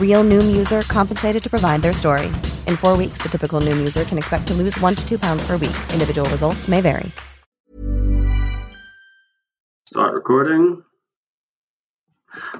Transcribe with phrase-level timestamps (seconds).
[0.00, 2.26] Real Noom user compensated to provide their story.
[2.66, 5.46] In four weeks, the typical Noom user can expect to lose one to two pounds
[5.46, 5.76] per week.
[5.92, 7.12] Individual results may vary.
[9.86, 10.82] Start recording.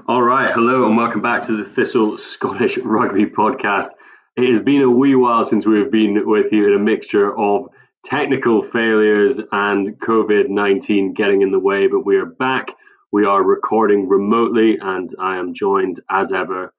[0.06, 3.88] All right, hello and welcome back to the Thistle Scottish Rugby Podcast.
[4.36, 7.68] It has been a wee while since we've been with you in a mixture of
[8.02, 12.74] technical failures and COVID 19 getting in the way, but we are back.
[13.12, 16.72] We are recording remotely, and I am joined as ever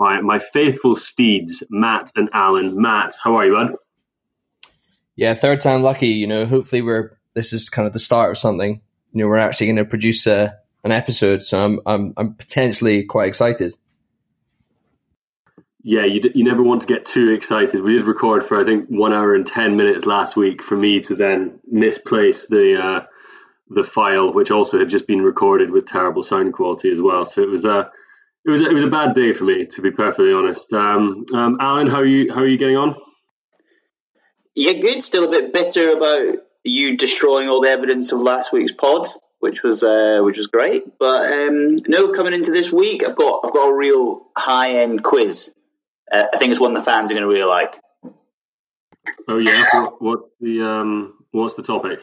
[0.00, 2.80] by my faithful steeds, Matt and Alan.
[2.80, 3.76] Matt, how are you, bud?
[5.14, 6.08] Yeah, third time lucky.
[6.08, 8.80] You know, hopefully we're this is kind of the start of something.
[9.12, 13.04] You know, we're actually going to produce a, an episode, so I'm I'm I'm potentially
[13.04, 13.74] quite excited.
[15.82, 17.82] Yeah, you, d- you never want to get too excited.
[17.82, 21.00] We did record for I think one hour and ten minutes last week for me
[21.00, 23.06] to then misplace the uh,
[23.68, 27.26] the file, which also had just been recorded with terrible sound quality as well.
[27.26, 27.90] So it was a
[28.44, 30.72] it was a, it was a bad day for me, to be perfectly honest.
[30.72, 32.96] Um, um, Alan, how are you how are you getting on?
[34.54, 35.02] Yeah, good.
[35.02, 39.08] Still a bit bitter about you destroying all the evidence of last week's pod,
[39.38, 40.98] which was uh, which was great.
[40.98, 45.02] But um, no, coming into this week, I've got I've got a real high end
[45.02, 45.54] quiz.
[46.10, 47.78] Uh, I think it's one the fans are going to really like.
[49.28, 49.64] Oh yeah,
[49.98, 52.00] what, the um, what's the topic?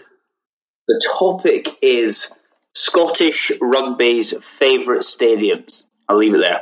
[0.87, 2.31] The topic is
[2.73, 5.83] Scottish rugby's favourite stadiums.
[6.07, 6.62] I'll leave it there.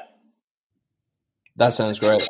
[1.58, 2.28] That sounds great.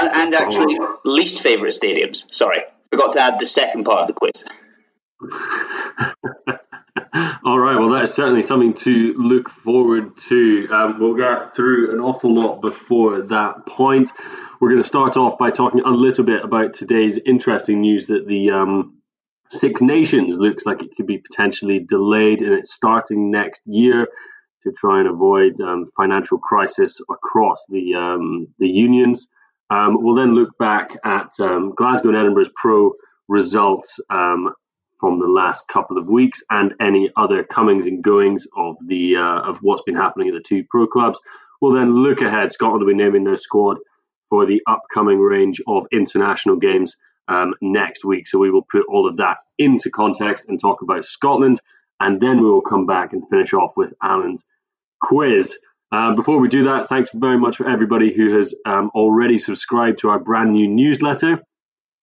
[0.00, 2.32] And, and actually, least favourite stadiums.
[2.34, 4.44] Sorry, forgot to add the second part of the quiz.
[7.44, 10.68] All right, well, that is certainly something to look forward to.
[10.70, 14.10] Um, we'll get through an awful lot before that point.
[14.60, 18.26] We're going to start off by talking a little bit about today's interesting news that
[18.26, 18.98] the um,
[19.48, 24.08] Six Nations looks like it could be potentially delayed and it's starting next year
[24.62, 29.28] to try and avoid um, financial crisis across the um, the unions.
[29.70, 32.92] Um, we'll then look back at Glasgow and Edinburgh's pro
[33.28, 34.00] results
[34.98, 39.48] from the last couple of weeks and any other comings and goings of the uh,
[39.48, 41.18] of what's been happening at the two pro clubs.
[41.60, 42.52] We'll then look ahead.
[42.52, 43.78] Scotland will be naming their squad
[44.28, 46.96] for the upcoming range of international games
[47.28, 48.28] um, next week.
[48.28, 51.60] So we will put all of that into context and talk about Scotland,
[52.00, 54.44] and then we will come back and finish off with Alan's
[55.00, 55.56] quiz.
[55.90, 60.00] Uh, before we do that, thanks very much for everybody who has um, already subscribed
[60.00, 61.42] to our brand new newsletter.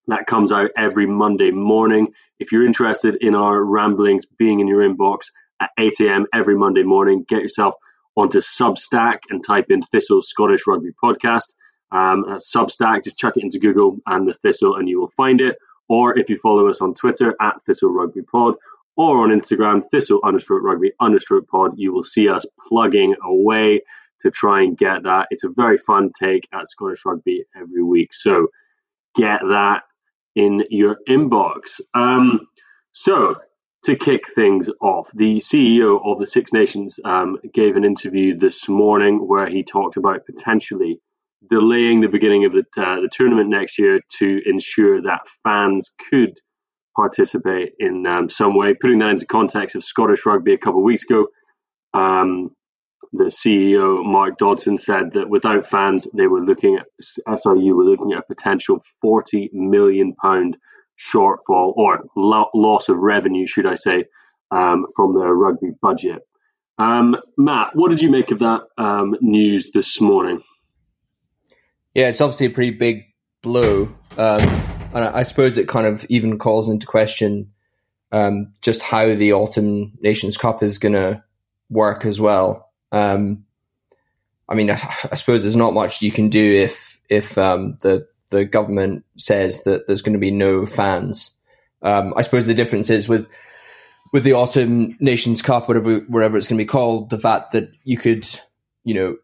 [0.08, 2.12] That comes out every Monday morning.
[2.38, 5.26] If you're interested in our ramblings being in your inbox
[5.60, 6.26] at 8 a.m.
[6.34, 7.74] every Monday morning, get yourself
[8.16, 11.54] onto Substack and type in Thistle Scottish Rugby Podcast.
[11.92, 15.56] Um, Substack, just chuck it into Google and the Thistle, and you will find it.
[15.88, 18.56] Or if you follow us on Twitter at Thistle Rugby Pod,
[18.96, 21.72] or on Instagram, thistle understroke rugby understroke pod.
[21.76, 23.82] You will see us plugging away
[24.22, 25.28] to try and get that.
[25.30, 28.14] It's a very fun take at Scottish Rugby every week.
[28.14, 28.48] So
[29.14, 29.82] get that
[30.34, 31.80] in your inbox.
[31.94, 32.40] Um,
[32.92, 33.36] so
[33.84, 38.68] to kick things off, the CEO of the Six Nations um, gave an interview this
[38.68, 41.00] morning where he talked about potentially
[41.50, 46.32] delaying the beginning of the, uh, the tournament next year to ensure that fans could
[46.96, 48.74] participate in um, some way.
[48.74, 51.26] Putting that into context of Scottish rugby a couple of weeks ago,
[51.94, 52.50] um,
[53.12, 56.86] the CEO Mark Dodson said that without fans, they were looking at
[57.28, 60.56] SRU were looking at a potential forty million pound
[60.98, 64.06] shortfall or lo- loss of revenue, should I say,
[64.50, 66.22] um, from their rugby budget.
[66.78, 70.42] Um, Matt, what did you make of that um, news this morning?
[71.94, 73.04] Yeah, it's obviously a pretty big
[73.42, 73.88] blow,
[74.18, 74.40] um,
[74.96, 77.52] and I, suppose it kind of even calls into question
[78.12, 81.22] um, just how the Autumn Nations Cup is going to
[81.68, 82.70] work as well.
[82.92, 83.44] Um,
[84.48, 84.80] I mean, I,
[85.12, 89.64] I, suppose there's not much you can do if if um, the the government says
[89.64, 91.32] that there's going to be no fans.
[91.82, 93.26] Um, I suppose the difference is with
[94.14, 97.70] with the Autumn Nations Cup, whatever wherever it's going to be called, the fact that
[97.84, 98.26] you could,
[98.84, 99.16] you know,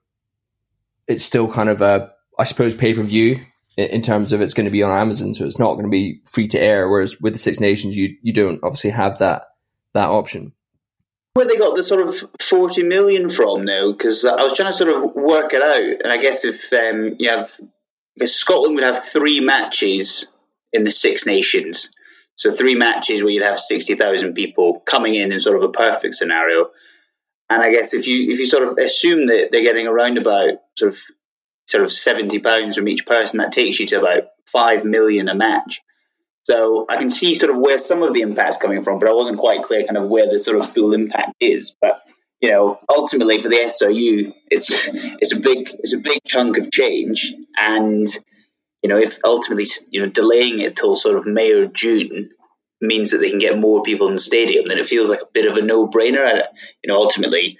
[1.08, 3.42] it's still kind of a, I suppose, pay per view
[3.76, 6.20] in, terms of it's going to be on Amazon, so it's not going to be
[6.26, 6.88] free to air.
[6.88, 9.46] Whereas with the Six Nations, you you don't obviously have that
[9.94, 10.52] that option.
[11.34, 13.92] Where they got the sort of forty million from now?
[13.92, 17.16] Because I was trying to sort of work it out, and I guess if um,
[17.18, 17.50] you have,
[18.24, 20.30] Scotland would have three matches
[20.72, 21.94] in the Six Nations
[22.34, 25.72] so three matches where you'd have sixty thousand people coming in in sort of a
[25.72, 26.70] perfect scenario.
[27.50, 30.54] And I guess if you if you sort of assume that they're getting around about
[30.76, 30.98] sort of
[31.72, 35.34] sort of seventy pounds from each person, that takes you to about five million a
[35.34, 35.80] match.
[36.44, 39.12] So I can see sort of where some of the impact's coming from, but I
[39.12, 41.72] wasn't quite clear kind of where the sort of full impact is.
[41.80, 42.02] But
[42.40, 46.70] you know, ultimately for the SRU, it's it's a big it's a big chunk of
[46.70, 48.08] change, and
[48.82, 52.30] you know, if ultimately, you know, delaying it till sort of May or June
[52.80, 55.28] means that they can get more people in the stadium, then it feels like a
[55.32, 56.42] bit of a no-brainer.
[56.82, 57.58] You know, ultimately,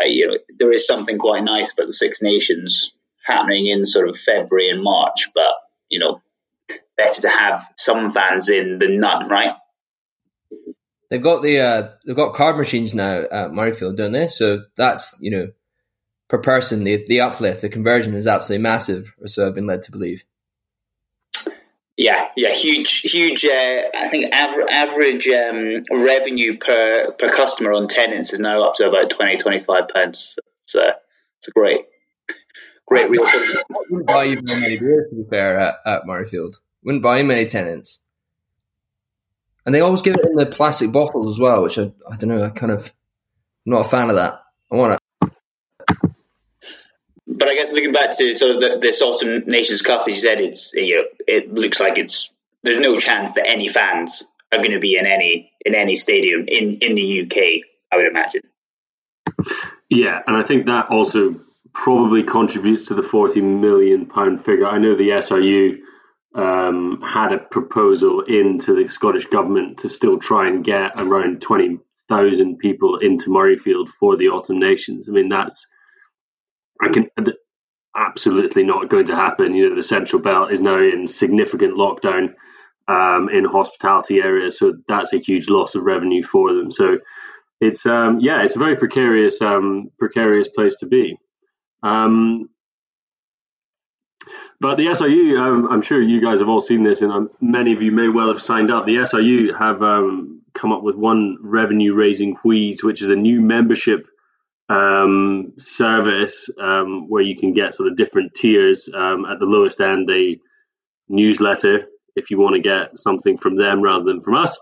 [0.00, 4.16] you know, there is something quite nice about the Six Nations happening in sort of
[4.16, 5.54] February and March, but
[5.88, 6.20] you know,
[6.96, 9.54] better to have some fans in than none, right?
[11.10, 14.28] They've got the uh, they've got card machines now at Murrayfield, don't they?
[14.28, 15.52] So that's you know,
[16.28, 19.82] per person, the the uplift, the conversion is absolutely massive, or so I've been led
[19.82, 20.24] to believe.
[21.96, 23.44] Yeah, yeah, huge, huge.
[23.44, 28.74] Uh, I think aver- average um, revenue per per customer on Tennent's is now up
[28.76, 30.36] to about 20, 25 pounds.
[30.64, 30.80] So
[31.38, 31.82] it's a great,
[32.86, 33.54] great real thing.
[33.90, 36.58] Wouldn't buy you many beers to be fair at, at Murrayfield.
[36.84, 38.00] Wouldn't buy you many Tennent's,
[39.64, 42.28] and they always give it in the plastic bottles as well, which I, I don't
[42.28, 42.44] know.
[42.44, 42.92] I kind of
[43.66, 44.42] I'm not a fan of that.
[44.70, 46.10] I want it.
[47.26, 50.20] but I guess looking back to sort of the, this autumn Nations Cup, as you
[50.20, 52.30] said, it's you know, it looks like it's
[52.62, 56.44] there's no chance that any fans are going to be in any in any stadium
[56.46, 57.66] in in the UK.
[57.90, 58.42] I would imagine.
[59.88, 61.40] Yeah, and I think that also
[61.74, 64.66] probably contributes to the forty million pound figure.
[64.66, 65.78] I know the SRU
[66.34, 71.78] um, had a proposal into the Scottish government to still try and get around twenty
[72.08, 75.08] thousand people into Murrayfield for the Autumn Nations.
[75.08, 75.66] I mean, that's
[76.82, 77.08] I can
[77.96, 79.54] absolutely not going to happen.
[79.54, 82.34] You know, the Central Belt is now in significant lockdown
[82.88, 86.70] um, in hospitality areas, so that's a huge loss of revenue for them.
[86.70, 86.98] So
[87.60, 91.16] it's um, yeah, it's a very precarious um, precarious place to be.
[91.84, 92.48] Um,
[94.60, 97.72] but the SRU, um, I'm sure you guys have all seen this, and um, many
[97.72, 98.86] of you may well have signed up.
[98.86, 99.80] The SRU have
[100.54, 104.06] come up with one revenue raising wheeze, which is a new membership
[104.68, 108.88] um, service um, where you can get sort of different tiers.
[108.94, 110.38] Um, at the lowest end, a
[111.08, 111.86] newsletter
[112.16, 114.56] if you want to get something from them rather than from us.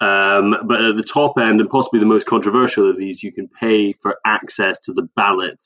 [0.00, 3.48] Um, but at the top end, and possibly the most controversial of these, you can
[3.48, 5.64] pay for access to the ballot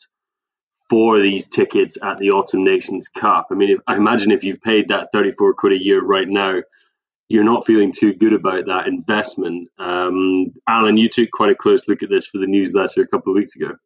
[0.90, 3.47] for these tickets at the Autumn Nations Cup.
[3.50, 6.61] I mean, if, I imagine if you've paid that 34 quid a year right now,
[7.28, 9.68] you're not feeling too good about that investment.
[9.78, 13.32] Um, Alan, you took quite a close look at this for the newsletter a couple
[13.32, 13.76] of weeks ago.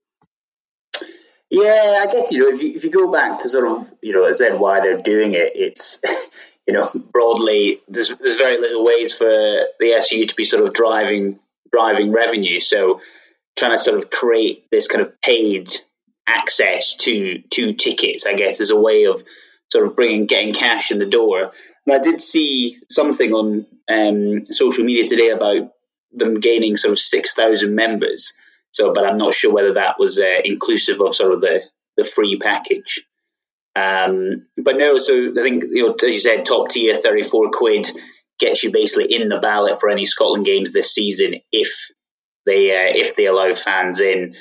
[1.50, 4.12] Yeah, I guess you know if you, if you go back to sort of you
[4.12, 6.00] know as said why they're doing it, it's
[6.66, 10.72] you know broadly there's there's very little ways for the SU to be sort of
[10.72, 11.38] driving
[11.70, 12.58] driving revenue.
[12.60, 13.02] So
[13.56, 15.70] trying to sort of create this kind of paid
[16.26, 19.22] access to to tickets, I guess, is a way of
[19.70, 21.52] sort of bringing getting cash in the door
[21.86, 25.72] And I did see something on um, social media today about
[26.12, 28.32] them gaining sort of six thousand members.
[28.70, 31.62] So, but I'm not sure whether that was uh, inclusive of sort of the
[31.96, 33.06] the free package.
[33.76, 37.50] Um, but no, so I think you know, as you said, top tier, thirty four
[37.50, 37.86] quid
[38.38, 41.90] gets you basically in the ballot for any Scotland games this season if
[42.46, 44.34] they uh, if they allow fans in.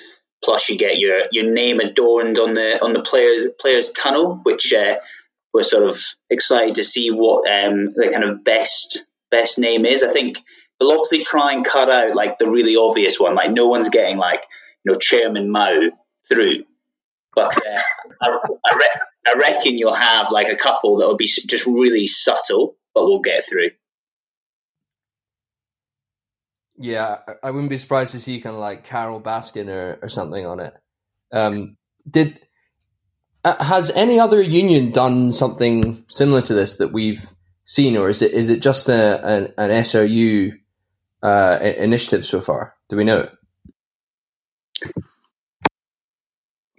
[0.44, 4.74] Plus, you get your your name adorned on the on the players players tunnel, which
[4.74, 5.00] uh,
[5.54, 5.98] we're sort of
[6.30, 10.04] excited to see what um, the kind of best best name is.
[10.04, 10.38] I think
[10.80, 14.18] they'll obviously try and cut out like the really obvious one, like no one's getting
[14.18, 14.44] like
[14.84, 15.92] you know Chairman Mao
[16.28, 16.66] through.
[17.36, 17.82] But uh,
[18.22, 22.06] I, I, re- I reckon you'll have like a couple that will be just really
[22.06, 23.72] subtle, but we'll get through.
[26.78, 30.46] Yeah, I wouldn't be surprised to see kind of like Carole Baskin or, or something
[30.46, 30.74] on it.
[31.32, 31.78] Um,
[32.10, 32.40] did
[33.44, 37.26] uh, has any other union done something similar to this that we've
[37.66, 40.54] seen, or is it is it just a, an, an SRU
[41.22, 42.76] uh, initiative so far?
[42.90, 43.20] Do we know?
[43.20, 44.96] It?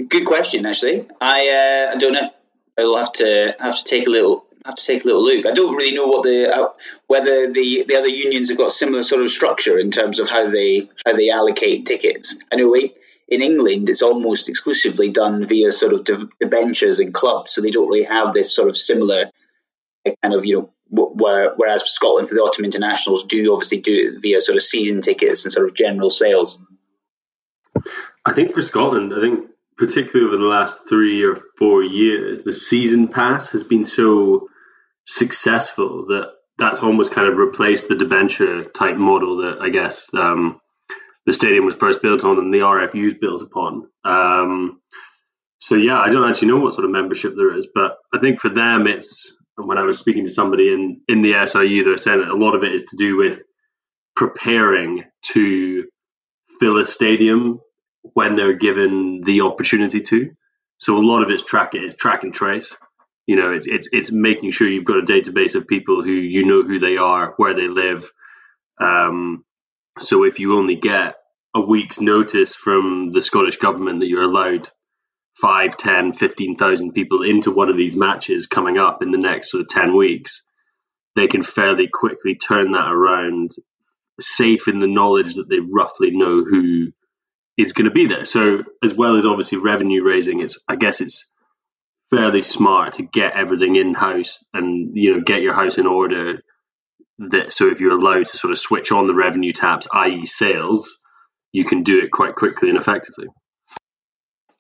[0.08, 1.06] Good question, actually.
[1.20, 2.30] I uh, I don't know.
[2.78, 5.47] I'll have to have to take a little have to take a little look.
[5.47, 6.68] I don't really know what the uh,
[7.06, 10.50] whether the, the other unions have got similar sort of structure in terms of how
[10.50, 12.38] they how they allocate tickets.
[12.50, 17.61] I know in England it's almost exclusively done via sort of debentures and clubs, so
[17.61, 19.30] they don't really have this sort of similar
[20.23, 24.23] kind of you know whereas for Scotland for the autumn internationals do obviously do it
[24.23, 26.59] via sort of season tickets and sort of general sales.
[28.25, 32.52] I think for Scotland, I think particularly over the last three or four years, the
[32.52, 34.49] season pass has been so
[35.04, 40.61] successful that that's almost kind of replaced the debenture type model that I guess um,
[41.26, 43.88] the stadium was first built on and the RFUs built upon.
[44.04, 44.80] Um,
[45.58, 48.38] so yeah, I don't actually know what sort of membership there is, but I think
[48.38, 52.20] for them, it's when I was speaking to somebody in in the SRU, they're saying
[52.20, 53.42] that a lot of it is to do with
[54.14, 55.84] preparing to
[56.61, 57.61] fill a stadium
[58.12, 60.30] when they're given the opportunity to.
[60.78, 62.76] So a lot of it's track it is track and trace.
[63.26, 66.44] You know, it's it's it's making sure you've got a database of people who you
[66.44, 68.10] know who they are, where they live.
[68.80, 69.44] Um,
[69.98, 71.16] so if you only get
[71.54, 74.68] a week's notice from the Scottish government that you're allowed
[75.40, 79.62] 5, 10, 15,000 people into one of these matches coming up in the next sort
[79.62, 80.42] of 10 weeks,
[81.16, 83.52] they can fairly quickly turn that around,
[84.20, 86.88] safe in the knowledge that they roughly know who
[87.56, 88.24] is going to be there.
[88.24, 91.30] So as well as obviously revenue raising, it's I guess it's
[92.11, 96.42] fairly smart to get everything in house and you know get your house in order.
[97.18, 100.99] That so if you're allowed to sort of switch on the revenue taps, i.e., sales,
[101.52, 103.28] you can do it quite quickly and effectively.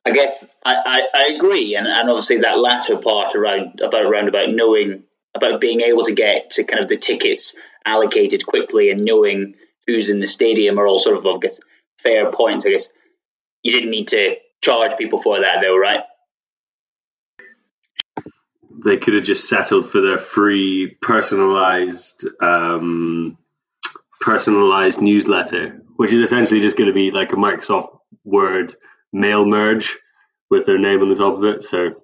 [0.06, 4.28] I guess I, I, I agree, and, and obviously that latter part around about around
[4.28, 5.02] about knowing
[5.34, 10.08] about being able to get to kind of the tickets allocated quickly and knowing who's
[10.08, 11.58] in the stadium are all sort of I guess
[11.98, 12.66] fair points.
[12.66, 12.88] I guess
[13.62, 16.04] you didn't need to charge people for that, though, right?
[18.84, 23.38] They could have just settled for their free personalized um,
[24.20, 28.74] personalized newsletter, which is essentially just going to be like a Microsoft Word
[29.12, 29.96] mail merge
[30.50, 31.64] with their name on the top of it.
[31.64, 32.02] So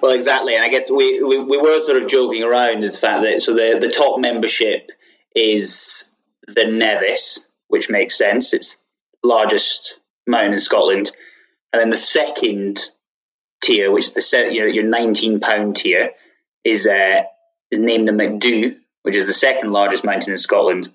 [0.00, 3.00] well, exactly, and I guess we, we, we were sort of joking around is the
[3.06, 4.90] fact that so the the top membership
[5.34, 6.14] is
[6.46, 8.52] the Nevis, which makes sense.
[8.52, 8.84] It's
[9.22, 11.10] largest mountain in Scotland.
[11.72, 12.84] And then the second
[13.62, 16.12] tier, which is the you know, your nineteen pound tier,
[16.64, 17.22] is uh,
[17.70, 20.88] is named the Macdui, which is the second largest mountain in Scotland.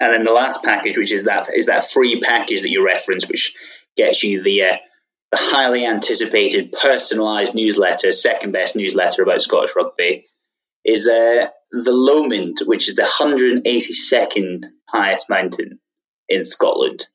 [0.00, 3.28] And then the last package, which is that is that free package that you referenced,
[3.28, 3.56] which
[3.96, 4.76] gets you the uh,
[5.30, 10.26] the highly anticipated personalised newsletter, second best newsletter about Scottish rugby,
[10.84, 15.80] is uh, the Lomond, which is the 182nd highest mountain
[16.28, 17.06] in Scotland.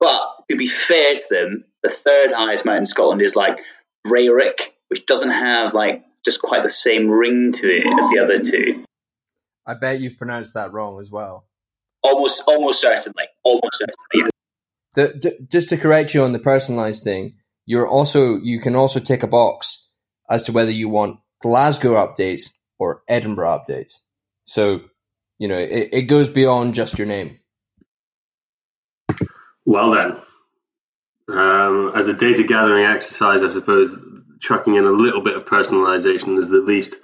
[0.00, 3.60] But to be fair to them, the third highest mountain in Scotland is like
[4.08, 8.38] Rayrick, which doesn't have like just quite the same ring to it as the other
[8.38, 8.84] two.
[9.66, 11.46] I bet you've pronounced that wrong as well.
[12.02, 14.30] Almost, almost certainly, almost certainly.
[14.94, 17.34] The, the, just to correct you on the personalized thing,
[17.66, 19.86] you're also you can also tick a box
[20.30, 23.98] as to whether you want Glasgow updates or Edinburgh updates.
[24.46, 24.80] So,
[25.38, 27.38] you know, it, it goes beyond just your name.
[29.66, 30.16] Well, then,
[31.28, 33.94] um, as a data gathering exercise, I suppose
[34.40, 36.96] chucking in a little bit of personalization is the least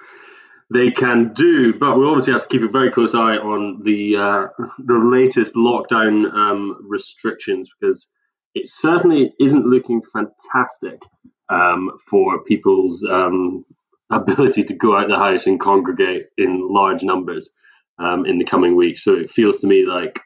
[0.72, 1.74] they can do.
[1.74, 4.46] But we obviously have to keep a very close eye on the uh,
[4.78, 8.10] the latest lockdown um, restrictions because
[8.54, 11.00] it certainly isn't looking fantastic
[11.48, 13.64] um, for people's um,
[14.10, 17.50] ability to go out the house and congregate in large numbers
[17.98, 19.04] um, in the coming weeks.
[19.04, 20.18] So it feels to me like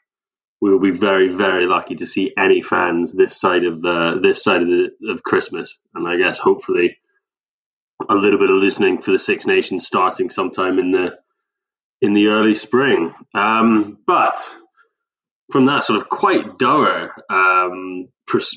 [0.61, 4.43] we will be very, very lucky to see any fans this side of uh, this
[4.43, 6.97] side of the, of Christmas, and I guess hopefully
[8.09, 11.17] a little bit of loosening for the Six Nations starting sometime in the
[12.01, 13.13] in the early spring.
[13.35, 14.37] Um, but
[15.51, 18.09] from that sort of quite dour um,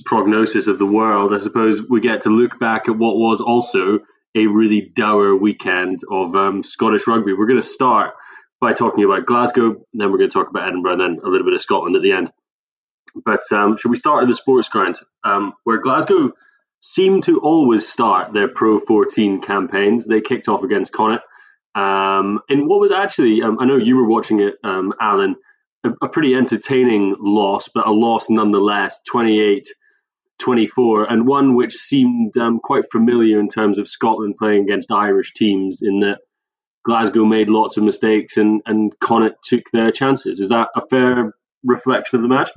[0.06, 4.00] prognosis of the world, I suppose we get to look back at what was also
[4.36, 7.34] a really dour weekend of um, Scottish rugby.
[7.34, 8.14] We're going to start
[8.62, 11.46] by talking about Glasgow, then we're going to talk about Edinburgh, and then a little
[11.46, 12.32] bit of Scotland at the end.
[13.26, 16.32] But um, should we start at the sports ground, um, where Glasgow
[16.80, 20.06] seem to always start their Pro 14 campaigns?
[20.06, 21.26] They kicked off against Connacht.
[21.74, 25.36] Um, and what was actually, um, I know you were watching it, um, Alan,
[25.84, 29.68] a, a, pretty entertaining loss, but a loss nonetheless, 28
[30.42, 35.34] 24, and one which seemed um, quite familiar in terms of Scotland playing against Irish
[35.34, 36.20] teams, in that
[36.84, 40.40] Glasgow made lots of mistakes and, and Connacht took their chances.
[40.40, 41.34] Is that a fair
[41.64, 42.50] reflection of the match?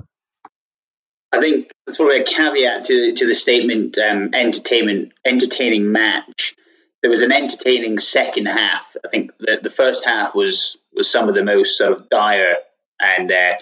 [1.32, 6.54] I think that's probably a caveat to to the statement um, entertainment entertaining match.
[7.02, 8.96] There was an entertaining second half.
[9.04, 12.56] I think the, the first half was was some of the most sort of dire
[13.00, 13.54] and uh,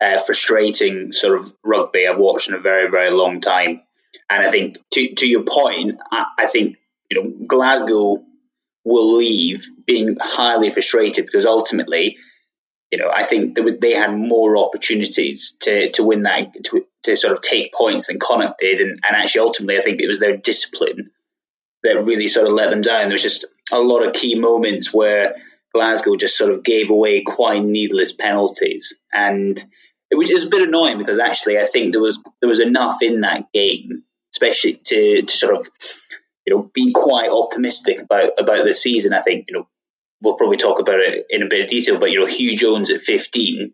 [0.00, 3.82] uh, frustrating sort of rugby I've watched in a very very long time.
[4.30, 6.78] And I think to to your point, I, I think
[7.10, 8.24] you know Glasgow
[8.84, 12.18] will leave being highly frustrated because ultimately
[12.90, 17.32] you know, I think they had more opportunities to, to win that, to, to sort
[17.32, 18.80] of take points than Connacht did.
[18.80, 21.10] And, and actually, ultimately, I think it was their discipline
[21.82, 23.02] that really sort of let them down.
[23.02, 25.36] There was just a lot of key moments where
[25.72, 29.00] Glasgow just sort of gave away quite needless penalties.
[29.12, 29.56] And
[30.10, 32.60] it was, it was a bit annoying because actually, I think there was, there was
[32.60, 34.02] enough in that game,
[34.34, 35.68] especially to, to sort of,
[36.50, 39.12] you know, be quite optimistic about, about the season.
[39.12, 39.68] I think, you know,
[40.20, 42.90] we'll probably talk about it in a bit of detail, but you know, Huw Jones
[42.90, 43.72] at 15, you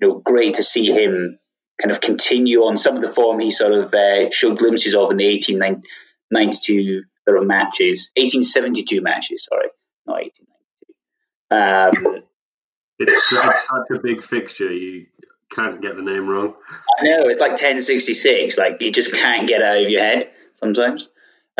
[0.00, 1.38] know, great to see him
[1.80, 5.10] kind of continue on some of the form he sort of uh, showed glimpses of
[5.10, 9.68] in the 1892 sort of matches, 1872 matches, sorry,
[10.06, 10.20] not
[11.48, 12.06] 1892.
[12.12, 12.22] Um,
[12.98, 15.06] it's, it's such a big fixture, you
[15.54, 16.52] can't get the name wrong.
[16.98, 21.08] I know, it's like 1066, like you just can't get out of your head sometimes.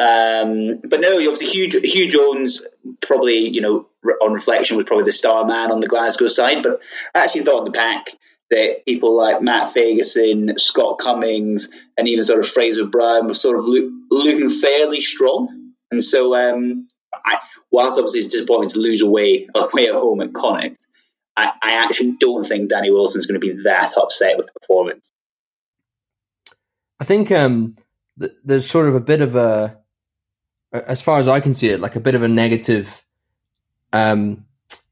[0.00, 2.66] Um, but no, obviously Huw, Huw Jones
[3.02, 3.86] probably, you know,
[4.22, 6.62] on reflection was probably the star man on the Glasgow side.
[6.62, 6.80] But
[7.14, 8.06] I actually thought in the pack
[8.50, 13.58] that people like Matt Fagerson, Scott Cummings, and even sort of Fraser Brown were sort
[13.58, 15.74] of lo- looking fairly strong.
[15.90, 20.32] And so, um, I, whilst obviously it's disappointing to lose away away at home at
[20.32, 20.78] Connacht,
[21.36, 25.10] I, I actually don't think Danny Wilson's going to be that upset with the performance.
[26.98, 27.74] I think um,
[28.18, 29.79] th- there's sort of a bit of a
[30.72, 33.04] as far as I can see it, like a bit of a negative
[33.92, 34.44] um,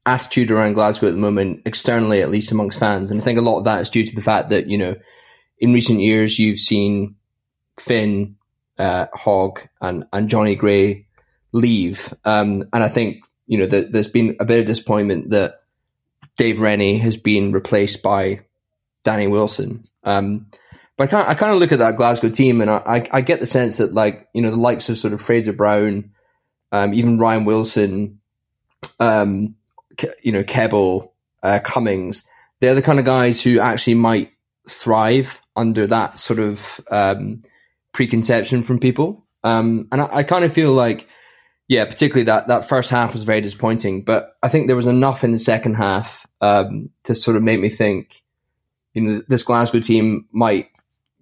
[0.05, 3.11] attitude around Glasgow at the moment, externally, at least amongst fans.
[3.11, 4.95] And I think a lot of that is due to the fact that, you know,
[5.57, 7.15] in recent years, you've seen
[7.77, 8.35] Finn,
[8.77, 11.07] uh, Hogg, and, and Jonny Gray
[11.51, 12.13] leave.
[12.25, 15.61] Um, and I think, you know, that there's been a bit of disappointment that
[16.37, 18.41] Dave Rennie has been replaced by
[19.03, 19.83] Danny Wilson.
[20.03, 20.47] Um,
[20.99, 23.09] but I kind of, I kind of look at that Glasgow team, and I, I,
[23.13, 26.11] I get the sense that like you know the likes of sort of Fraser Brown,
[26.73, 28.19] um, even Ryan Wilson,
[28.99, 29.55] um,
[30.21, 32.25] you know Kebble, uh, Cummings,
[32.59, 34.33] they're the kind of guys who actually might
[34.67, 37.39] thrive under that sort of um,
[37.93, 39.25] preconception from people.
[39.41, 41.07] Um, and I, I kind of feel like,
[41.69, 44.03] yeah, particularly that that first half was very disappointing.
[44.03, 47.61] But I think there was enough in the second half um, to sort of make
[47.61, 48.21] me think,
[48.93, 50.67] you know, this Glasgow team might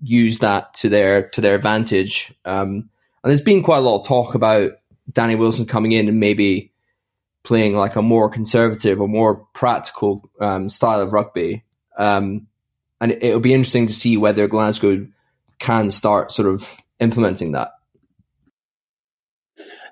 [0.02, 2.34] use that to their to their advantage.
[2.46, 2.90] Um,
[3.24, 4.74] and there's been quite a lot of talk about
[5.12, 6.72] Danny Wilson coming in and maybe
[7.44, 11.64] playing like a more conservative or more practical um, style of rugby.
[11.98, 12.48] Um,
[13.00, 15.08] and it, will be interesting to see whether Glasgow
[15.60, 17.72] can start sort of implementing that.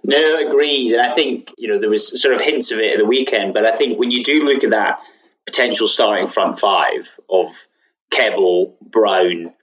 [0.04, 0.92] No, agreed.
[0.92, 3.56] And I think, you know, there was sort of hints of it at the weekend,
[3.56, 5.00] but I think when you do look at that
[5.48, 7.48] potential starting front five of
[8.12, 9.54] Kebble, Brown,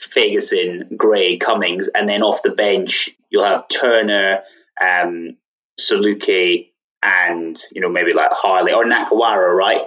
[0.00, 4.42] Fagerson, Gray, Cummings, and then off the bench you'll have Turner,
[4.80, 5.36] um,
[5.80, 6.70] Saluki,
[7.02, 9.82] and you know maybe like Harley or Nakarawa, right?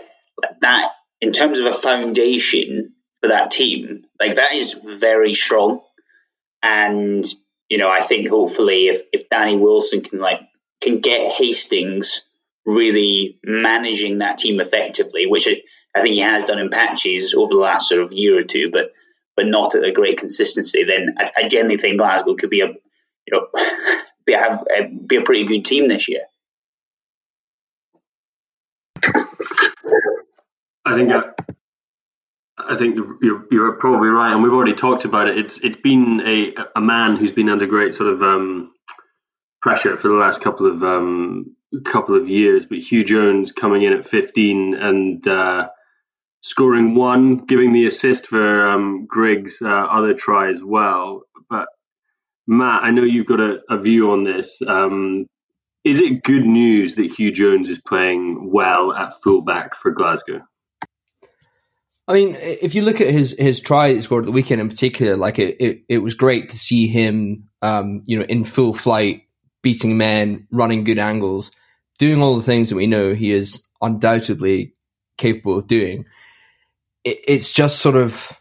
[0.61, 0.91] That
[1.21, 5.81] in terms of a foundation for that team, like that is very strong.
[6.61, 7.25] And
[7.69, 10.41] you know, I think hopefully if if Danny Wilson can like
[10.81, 12.29] can get Hastings
[12.65, 15.47] really managing that team effectively, which
[15.95, 18.69] I think he has done in patches over the last sort of year or two,
[18.71, 18.91] but
[19.39, 22.67] but not at a great consistency, then I, I genuinely think Glasgow could be a
[22.67, 23.47] you know
[24.25, 26.23] be a, be a pretty good team this year.
[30.85, 31.23] I think uh,
[32.57, 35.37] I think you're, you're probably right, and we've already talked about it.
[35.37, 38.73] It's it's been a a man who's been under great sort of um,
[39.61, 42.65] pressure for the last couple of um, couple of years.
[42.65, 45.69] But Huw Jones coming in at 15 and uh,
[46.41, 51.23] scoring one, giving the assist for um, Griggs' uh, other try as well.
[51.49, 51.67] But
[52.47, 54.57] Matt, I know you've got a, a view on this.
[54.67, 55.27] Um,
[55.83, 60.41] is it good news that Huw Jones is playing well at fullback for Glasgow?
[62.07, 64.61] I mean, if you look at his his try that he scored at the weekend
[64.61, 68.43] in particular, like it, it, it was great to see him, um, you know, in
[68.43, 69.23] full flight,
[69.61, 71.51] beating men, running good angles,
[71.99, 74.73] doing all the things that we know he is undoubtedly
[75.17, 76.05] capable of doing.
[77.09, 78.31] It, it's just sort of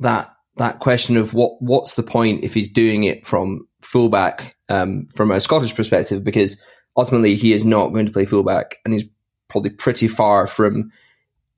[0.00, 5.08] that that question of what what's the point if he's doing it from fullback um,
[5.14, 6.60] from a Scottish perspective, because
[6.96, 9.04] ultimately he is not going to play fullback, and he's
[9.48, 10.90] probably pretty far from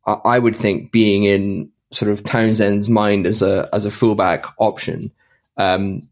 [0.06, 5.10] I would think being in sort of Townsend's mind as a as a fullback option.
[5.56, 6.08] Um,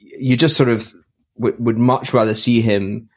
[0.00, 0.92] you just sort of
[1.38, 3.08] w- would much rather see him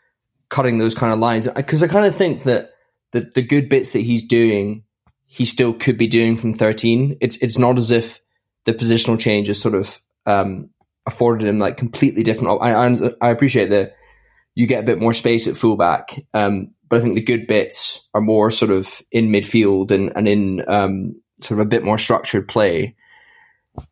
[0.49, 2.71] cutting those kind of lines because I kind of think that
[3.11, 4.83] the the good bits that he's doing,
[5.33, 7.15] he still could be doing from thirteen.
[7.21, 8.19] It's it's not as if
[8.65, 10.69] the positional change sort of um,
[11.05, 12.61] afforded him like completely different.
[12.61, 13.93] I, I, I appreciate that
[14.55, 18.05] you get a bit more space at fullback, um, but I think the good bits
[18.13, 21.97] are more sort of in midfield and, and in um, sort of a bit more
[21.97, 22.97] structured play.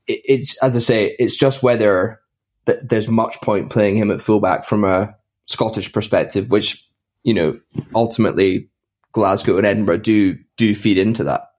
[0.07, 2.19] It, it's as I say, it's just whether
[2.65, 6.85] th- there's much point playing him at fullback from a Scottish perspective, which
[7.23, 7.57] you know
[7.95, 8.69] ultimately
[9.13, 11.53] Glasgow and Edinburgh do do feed into that.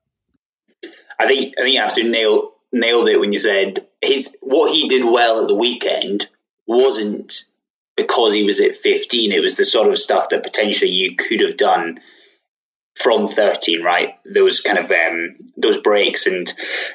[1.19, 4.87] I think I think you absolutely nailed nailed it when you said his what he
[4.87, 6.29] did well at the weekend
[6.67, 7.43] wasn't
[7.97, 11.41] because he was at 15, it was the sort of stuff that potentially you could
[11.41, 11.99] have done
[12.95, 14.15] from 13, right?
[14.25, 16.51] Those kind of um, those breaks and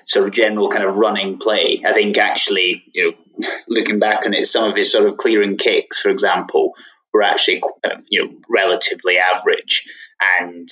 [0.06, 1.82] sort of general kind of running play.
[1.84, 5.58] I think actually, you know, looking back on it, some of his sort of clearing
[5.58, 6.74] kicks, for example,
[7.12, 7.62] were actually
[8.08, 9.88] you know relatively average.
[10.40, 10.68] And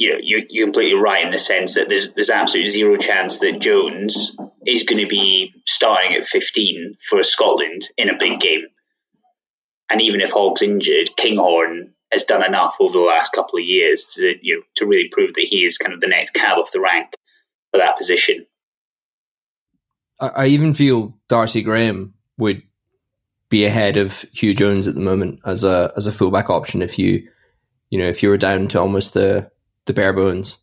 [0.00, 3.40] you know, you're, you're completely right in the sense that there's there's absolutely zero chance
[3.40, 4.34] that Jones
[4.66, 8.64] is going to be starting at 15 for Scotland in a big game.
[9.90, 14.14] And even if Hogg's injured, Kinghorn has done enough over the last couple of years
[14.14, 16.72] to you know, to really prove that he is kind of the next cab off
[16.72, 17.10] the rank
[17.70, 18.46] for that position.
[20.18, 22.62] I, I even feel Darcy Graham would
[23.50, 26.98] be ahead of Huw Jones at the moment as a as a fullback option if
[26.98, 27.28] you
[27.90, 29.50] you know if you were down to almost the
[29.86, 30.58] the bare bones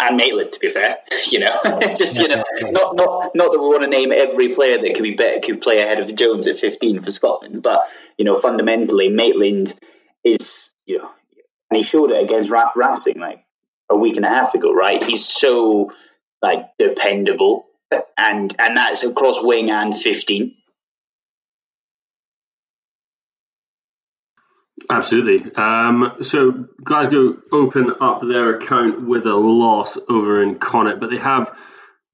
[0.00, 0.98] and Maitland, to be fair.
[1.30, 4.78] You know, just you know, not not not that we want to name every player
[4.78, 8.24] that could be better could play ahead of Jones at 15 for Scotland, but you
[8.24, 9.74] know, fundamentally, Maitland
[10.24, 11.10] is you know,
[11.70, 13.44] and he showed it against Racing like
[13.90, 15.00] a week and a half ago, right?
[15.02, 15.92] He's so
[16.42, 17.66] like dependable,
[18.16, 20.56] and and that's across wing and 15.
[24.90, 25.52] Absolutely.
[25.54, 31.18] Um, so Glasgow open up their account with a loss over in Connacht, but they
[31.18, 31.54] have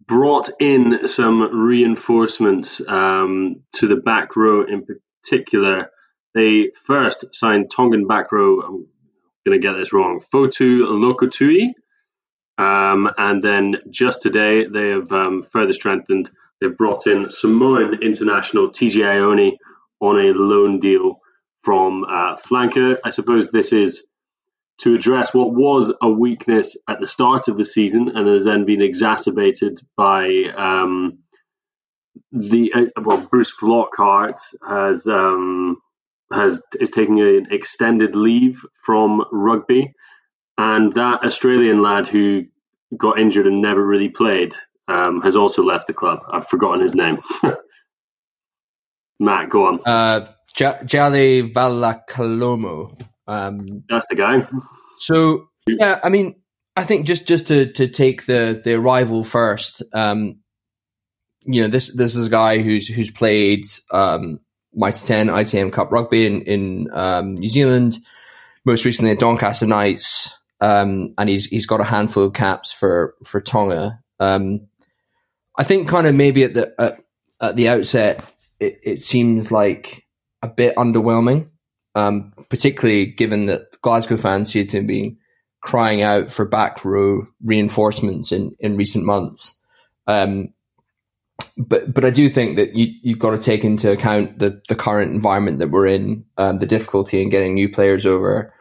[0.06, 5.90] brought in some reinforcements um, to the back row in particular.
[6.34, 8.86] They first signed Tongan back row, I'm
[9.46, 11.72] going to get this wrong, Fotu Lokotui.
[12.58, 16.30] Um, and then just today, they have um, further strengthened.
[16.60, 19.56] They've brought in Samoan international TJ Ioane
[20.00, 21.20] on a loan deal
[21.66, 22.96] from uh, Flanker.
[23.04, 24.04] I suppose this is
[24.78, 28.64] to address what was a weakness at the start of the season and has then
[28.64, 31.18] been exacerbated by um,
[32.30, 35.78] the uh, well Bruce Flockhart has um,
[36.32, 39.92] has is taking an extended leave from rugby,
[40.56, 42.44] and that Australian lad who
[42.96, 44.54] got injured and never really played
[44.86, 46.20] um, has also left the club.
[46.30, 47.18] I've forgotten his name.
[49.18, 49.80] Matt, go on.
[49.84, 53.00] Uh, J- Jale Vakaloloma.
[53.26, 54.46] Um, That's the guy.
[54.98, 56.36] So yeah, I mean,
[56.76, 59.82] I think just just to to take the the arrival first.
[59.92, 60.40] Um,
[61.44, 64.40] you know, this this is a guy who's who's played um,
[64.74, 67.98] Mitre 10 ITM Cup rugby in in um, New Zealand,
[68.64, 73.14] most recently at Doncaster Knights, um, and he's he's got a handful of caps for
[73.24, 74.00] for Tonga.
[74.18, 74.68] Um,
[75.58, 77.00] I think kind of maybe at the at,
[77.40, 78.24] at the outset,
[78.58, 80.05] it, it seems like
[80.46, 81.48] a bit underwhelming,
[81.94, 85.16] um, particularly given that Glasgow fans seem to be
[85.62, 89.58] crying out for back row reinforcements in, in recent months.
[90.06, 90.54] Um,
[91.56, 94.74] but but I do think that you you've got to take into account the the
[94.74, 98.52] current environment that we're in, um, the difficulty in getting new players over,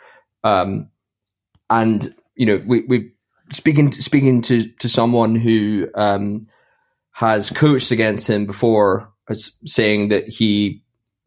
[0.44, 0.90] um,
[1.70, 3.12] and you know we we
[3.52, 6.42] speaking speaking to to someone who um,
[7.12, 10.84] has coached against him before, as saying that he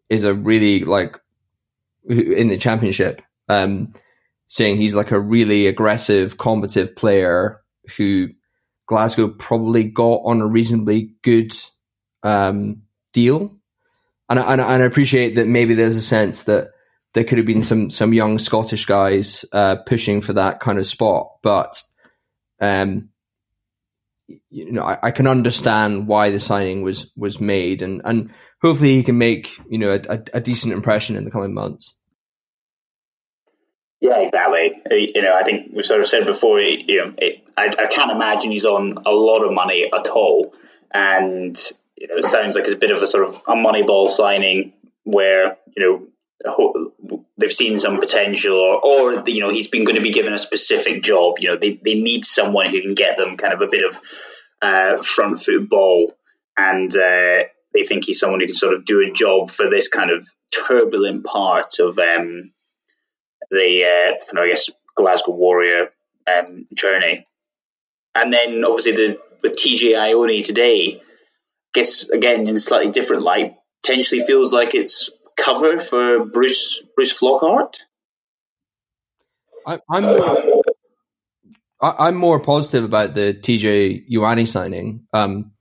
[0.08, 1.16] is a really like
[2.08, 3.92] in the championship, um,
[4.46, 7.60] saying he's like a really aggressive, combative player
[7.96, 8.28] who
[8.86, 11.52] Glasgow probably got on a reasonably good
[12.22, 13.54] um, deal.
[14.30, 16.68] And, and, and I appreciate that maybe there's a sense that
[17.14, 20.86] there could have been some some young Scottish guys uh, pushing for that kind of
[20.86, 21.82] spot, but
[22.60, 23.08] um,
[24.50, 28.96] you know, I, I, can understand why the signing was was made, and and hopefully
[28.96, 31.96] he can make you know a, a decent impression in the coming months.
[34.00, 34.80] Yeah, exactly.
[34.90, 36.60] Uh, you know, I think we sort of said before.
[36.60, 40.54] You know, it, I, I can't imagine he's on a lot of money at all,
[40.92, 41.58] and
[41.96, 44.06] you know, it sounds like it's a bit of a sort of a money ball
[44.06, 44.72] signing
[45.04, 46.06] where you know
[47.36, 50.38] they've seen some potential, or, or you know, he's been going to be given a
[50.38, 51.36] specific job.
[51.38, 53.98] You know, they they need someone who can get them kind of a bit of
[54.62, 56.12] uh, front foot ball,
[56.56, 59.88] and uh, they think he's someone who can sort of do a job for this
[59.88, 61.98] kind of turbulent part of.
[61.98, 62.52] Um,
[63.50, 65.88] the uh, kind of I guess Glasgow Warrior
[66.26, 67.26] um, journey,
[68.14, 71.02] and then obviously the with TJ Ioane today, I
[71.72, 77.18] guess again in a slightly different light, potentially feels like it's cover for Bruce Bruce
[77.18, 77.76] Flockhart.
[79.66, 80.62] I, I'm
[81.80, 85.52] I'm more positive about the TJ Ioane signing, um,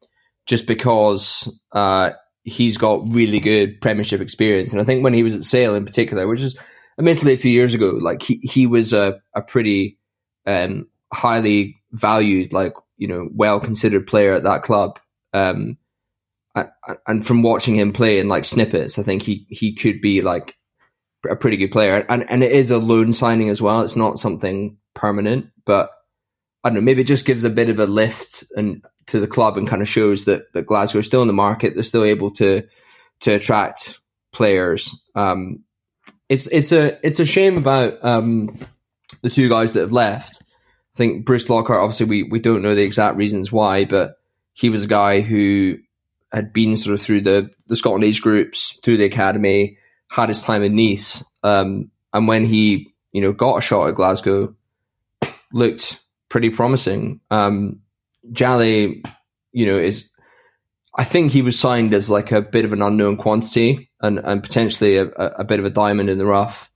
[0.45, 2.11] just because uh,
[2.43, 5.85] he's got really good Premiership experience, and I think when he was at Sale in
[5.85, 6.57] particular, which is
[6.97, 9.97] admittedly a few years ago, like he, he was a, a pretty
[10.45, 14.99] um, highly valued, like, you know, well considered player at that club.
[15.33, 15.77] Um,
[17.07, 20.55] and from watching him play in like snippets, I think he, he could be like
[21.29, 22.05] a pretty good player.
[22.09, 23.81] And, and it is a loan signing as well.
[23.81, 25.91] It's not something permanent, but
[26.63, 29.27] I don't know, maybe it just gives a bit of a lift and to the
[29.27, 31.73] club and kind of shows that, that Glasgow are still in the market.
[31.73, 32.63] They're still able to,
[33.21, 33.99] to attract
[34.31, 34.95] players.
[35.15, 35.63] Um,
[36.29, 38.59] it's it's a it's a shame about um,
[39.21, 40.41] the two guys that have left.
[40.41, 41.81] I think Bruce Flockhart.
[41.81, 44.15] Obviously, we we don't know the exact reasons why, but
[44.53, 45.77] he was a guy who
[46.31, 49.77] had been sort of through the the Scotland age groups, through the academy,
[50.09, 53.95] had his time in Nice, um, and when he you know got a shot at
[53.95, 54.55] Glasgow,
[55.51, 57.21] looked pretty promising.
[57.31, 57.81] Um,
[59.51, 60.09] you know, is
[60.95, 64.41] I think he was signed as like a bit of an unknown quantity and, and
[64.41, 66.71] potentially a, a bit of a diamond in the rough.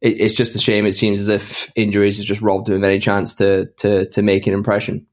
[0.00, 0.84] It, it's just a shame.
[0.84, 4.22] It seems as if injuries have just robbed him of any chance to to to
[4.22, 5.06] make an impression.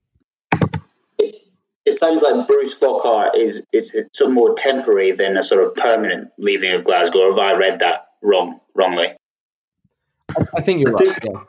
[2.01, 5.63] It, it sounds like Bruce Flockhart is is sort of more temporary than a sort
[5.65, 7.19] of permanent leaving of Glasgow.
[7.19, 9.15] Or have I read that wrong wrongly?
[10.55, 11.21] I think you're I right.
[11.21, 11.41] Think yeah.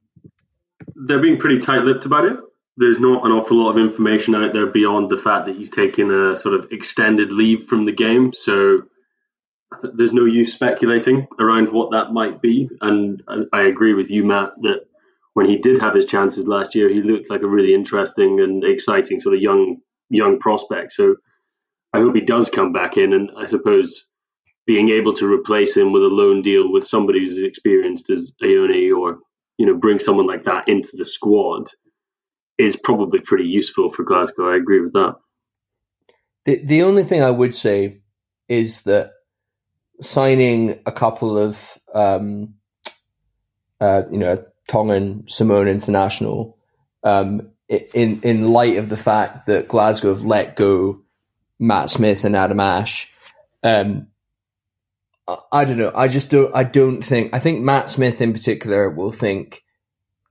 [1.07, 2.37] They're being pretty tight-lipped about it
[2.81, 6.11] there's not an awful lot of information out there beyond the fact that he's taken
[6.11, 8.33] a sort of extended leave from the game.
[8.33, 8.85] So
[9.83, 12.71] there's no use speculating around what that might be.
[12.81, 14.87] And I agree with you, Matt, that
[15.35, 18.65] when he did have his chances last year, he looked like a really interesting and
[18.65, 20.93] exciting sort of young young prospect.
[20.93, 21.17] So
[21.93, 24.07] I hope he does come back in, and I suppose
[24.67, 28.33] being able to replace him with a loan deal with somebody who's as experienced as
[28.43, 29.19] Ioane, or
[29.59, 31.71] you know, bring someone like that into the squad
[32.59, 34.53] is probably pretty useful for Glasgow.
[34.53, 35.17] I agree with that.
[36.45, 38.03] The the only thing I would say
[38.49, 39.13] is that
[40.01, 42.55] signing a couple of um,
[43.81, 46.59] uh, you know Tongan Samoan international
[47.03, 51.01] um, in in light of the fact that Glasgow have let go
[51.59, 53.13] Matt Smith and Adam Ashe.
[53.63, 54.09] Um,
[55.53, 55.93] I don't know.
[55.95, 56.55] I just don't.
[56.55, 57.33] I don't think.
[57.33, 59.63] I think Matt Smith in particular will think,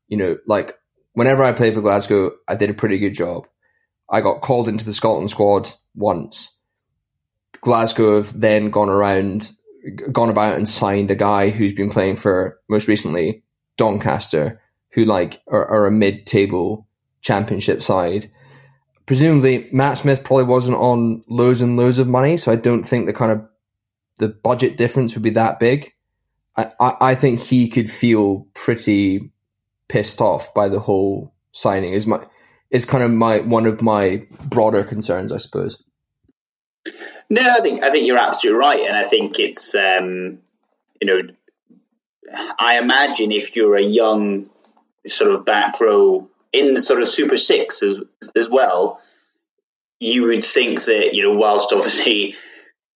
[0.10, 0.78] you know, like
[1.14, 3.48] whenever I played for Glasgow, I did a pretty good job.
[4.10, 6.52] I got called into the Scotland squad once.
[7.62, 9.52] Glasgow have then gone around,
[10.12, 13.44] gone about and signed a guy who's been playing for most recently
[13.78, 14.62] Doncaster,
[14.94, 16.88] who like are, are a mid-table
[17.22, 18.30] championship side.
[19.06, 23.06] Presumably, Matt Smith probably wasn't on loads and loads of money, so I don't think
[23.06, 23.48] the kind of
[24.20, 25.92] the budget difference would be that big.
[26.56, 29.32] I, I, I think he could feel pretty
[29.88, 32.26] pissed off by the whole signing is my
[32.70, 35.82] is kind of my one of my broader concerns, I suppose.
[37.30, 40.40] No, I think I think you're absolutely right, and I think it's um,
[41.02, 41.34] you know,
[42.60, 44.50] I imagine if you're a young
[45.08, 48.00] sort of back row in the sort of Super Six as
[48.36, 49.02] as well,
[50.00, 52.36] you would think that you know, whilst obviously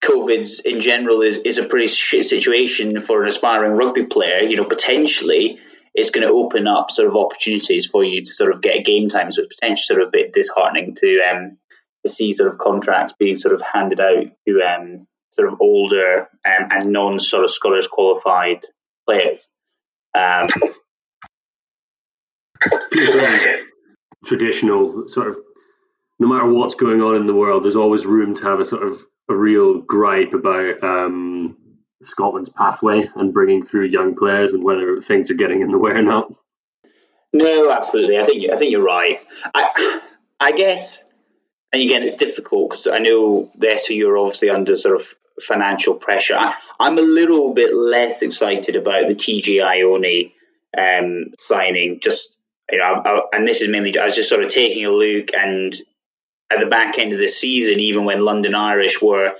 [0.03, 4.55] COVID's in general is is a pretty shit situation for an aspiring rugby player, you
[4.55, 5.59] know, potentially
[5.93, 9.09] it's going to open up sort of opportunities for you to sort of get game
[9.09, 9.31] time.
[9.31, 11.57] So it's potentially sort of a bit disheartening to um,
[12.05, 16.29] to see sort of contracts being sort of handed out to um, sort of older
[16.45, 18.65] um, and non sort of scholars qualified
[19.07, 19.47] players.
[20.15, 20.47] Um,
[24.25, 25.37] traditional sort of
[26.19, 28.83] no matter what's going on in the world, there's always room to have a sort
[28.83, 31.57] of a real gripe about um,
[32.01, 35.91] Scotland's pathway and bringing through young players and whether things are getting in the way
[35.91, 36.33] or not.
[37.33, 38.19] No, absolutely.
[38.19, 39.17] I think I think you're right.
[39.53, 40.01] I
[40.39, 41.03] I guess,
[41.71, 45.95] and again, it's difficult because I know the SU are obviously under sort of financial
[45.95, 46.35] pressure.
[46.37, 50.31] I, am a little bit less excited about the TJ Ioane
[50.77, 51.99] um, signing.
[52.01, 52.29] Just
[52.73, 54.89] you know, I, I, and this is mainly I was just sort of taking a
[54.89, 55.73] look, and
[56.51, 59.33] at the back end of the season, even when London Irish were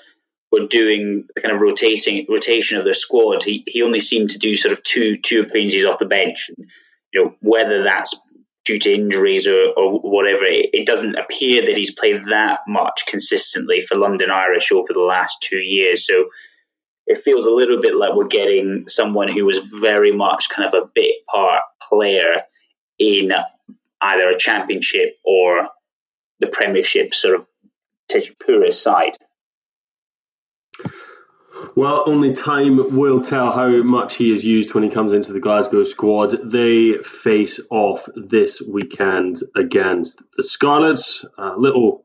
[0.52, 4.38] were doing the kind of rotating rotation of their squad, he, he only seemed to
[4.38, 6.52] do sort of two two appearances off the bench.
[7.12, 8.15] You know, whether that's
[8.65, 13.06] due to injuries or, or whatever, it, it, doesn't appear that he's played that much
[13.08, 16.08] consistently for London Irish over the last two years.
[16.08, 16.30] So
[17.06, 20.74] it feels a little bit like we're getting someone who was very much kind of
[20.74, 22.43] a bit part player
[22.99, 23.32] in
[24.01, 25.69] either a championship or
[26.39, 27.47] the Premiership sort of
[28.39, 29.17] purist side.
[31.75, 35.39] Well, only time will tell how much he is used when he comes into the
[35.39, 36.51] Glasgow squad.
[36.51, 41.25] They face off this weekend against the Scarlets.
[41.38, 42.03] A little,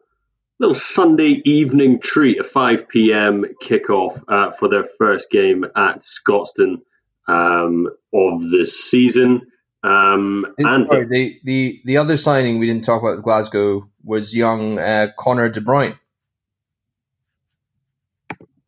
[0.58, 3.44] little Sunday evening treat, a 5 p.m.
[3.62, 6.80] kickoff uh, for their first game at Scotstoun
[7.26, 9.48] um, of the season.
[9.82, 14.34] Um, and sorry, the, the the other signing we didn't talk about with Glasgow was
[14.34, 15.98] young uh, Connor De Bruyne.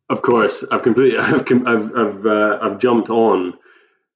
[0.09, 3.53] Of course, I've completely, I've, I've, I've, uh, I've jumped on.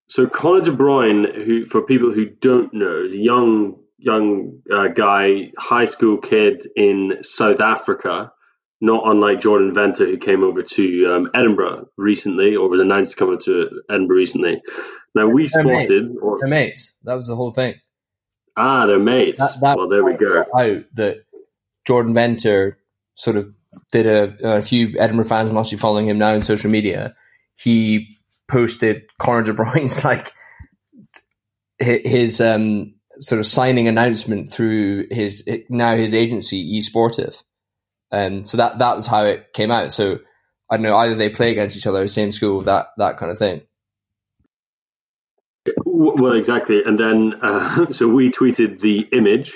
[0.08, 5.86] So Connor De Bruyne, who for people who don't know, young, young uh, guy, high
[5.86, 8.31] school kid in South Africa,
[8.81, 13.39] not unlike Jordan Venter, who came over to um, Edinburgh recently, or was announced coming
[13.41, 14.61] to Edinburgh recently.
[15.13, 16.19] Now we they're spotted, mates.
[16.21, 16.93] or they're mates.
[17.03, 17.75] That was the whole thing.
[18.57, 19.39] Ah, they're mates.
[19.39, 20.45] That, that well, there we go.
[20.55, 21.25] Out that
[21.85, 22.77] Jordan Venter
[23.15, 23.53] sort of
[23.91, 27.15] did a, a few Edinburgh fans must be following him now on social media.
[27.57, 30.33] He posted Connor De Bruyne's like
[31.79, 37.43] his um, sort of signing announcement through his now his agency eSportif,
[38.11, 39.91] um, so that that was how it came out.
[39.91, 40.19] So
[40.69, 43.37] I don't know either they play against each other, same school, that that kind of
[43.37, 43.61] thing.
[45.85, 49.53] Well, exactly, and then uh, so we tweeted the image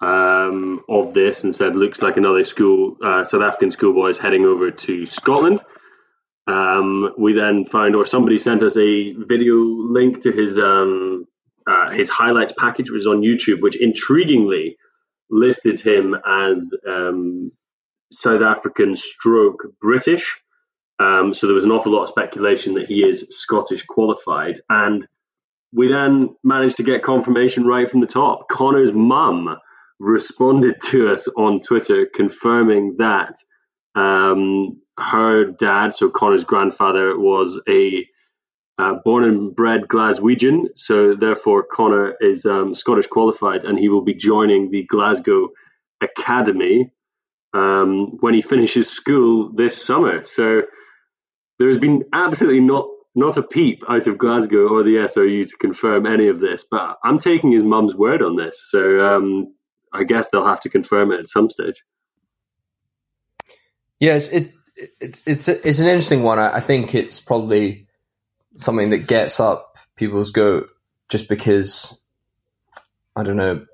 [0.00, 4.46] um, of this and said, looks like another school, uh, South African schoolboy is heading
[4.46, 5.62] over to Scotland.
[6.46, 11.26] Um, we then found, or somebody sent us a video link to his um,
[11.66, 14.76] uh, his highlights package, which was on YouTube, which intriguingly
[15.30, 17.52] listed him as um,
[18.12, 20.40] South African stroke British.
[20.98, 24.60] Um, so there was an awful lot of speculation that he is Scottish qualified.
[24.68, 25.06] And
[25.72, 28.48] we then managed to get confirmation right from the top.
[28.48, 29.56] Connor's mum
[29.98, 33.36] responded to us on Twitter confirming that
[33.94, 38.06] um, her dad, so Connor's grandfather, was a
[38.78, 40.68] uh, born and bred Glaswegian.
[40.74, 45.50] So therefore, Connor is um, Scottish qualified, and he will be joining the Glasgow
[46.02, 46.90] Academy
[47.54, 50.24] um, when he finishes school this summer.
[50.24, 50.62] So
[51.58, 55.56] there has been absolutely not not a peep out of Glasgow or the SRU to
[55.56, 58.64] confirm any of this, but I'm taking his mum's word on this.
[58.70, 59.52] So um,
[59.92, 61.82] I guess they'll have to confirm it at some stage.
[63.98, 64.52] Yes, it,
[65.00, 66.38] it's it's it's an interesting one.
[66.38, 67.88] I, I think it's probably
[68.56, 70.68] something that gets up people's goat
[71.08, 71.98] just because
[73.16, 73.66] I don't know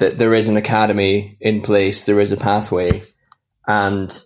[0.00, 3.02] that there is an academy in place, there is a pathway,
[3.66, 4.20] and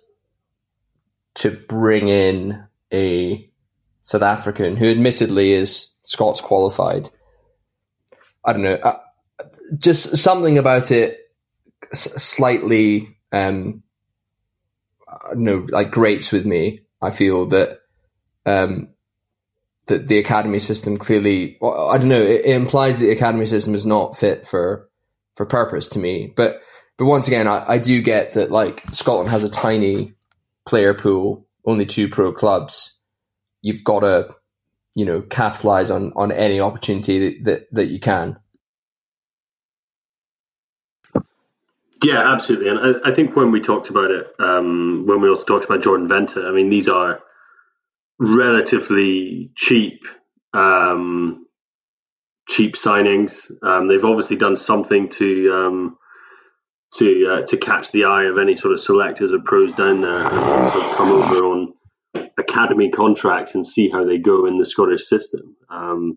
[1.35, 3.51] to bring in a
[4.01, 7.11] South African who admittedly is Scots qualified.
[8.45, 8.75] I don't know.
[8.75, 9.01] Uh,
[9.77, 11.19] just something about it
[11.93, 13.83] slightly um
[15.35, 17.81] no like grates with me i feel that
[18.47, 18.89] um
[19.87, 23.75] that the academy system clearly, I don't know it, it, implies that the academy system
[23.75, 24.89] is not fit for
[25.35, 26.33] for purpose to me.
[26.35, 26.61] But
[26.97, 30.15] but once again I, I do get that like scotland has a tiny
[30.67, 32.97] player pool only two pro clubs.
[33.63, 34.35] You've got to
[34.95, 38.39] you know capitalize on on any opportunity that, that, that you can.
[42.03, 42.69] Yeah, absolutely.
[42.69, 45.83] And I, I, think when we talked about it, um, when we also talked about
[45.83, 47.21] Jordan Venter, I mean, these are
[48.19, 50.03] relatively cheap,
[50.53, 51.44] um,
[52.49, 53.51] cheap signings.
[53.63, 55.97] Um, they've obviously done something to um,
[56.95, 60.27] to uh, to catch the eye of any sort of selectors or pros down there,
[60.27, 61.75] and sort of come over on
[62.39, 65.57] academy contracts and see how they go in the Scottish system.
[65.71, 66.17] Um,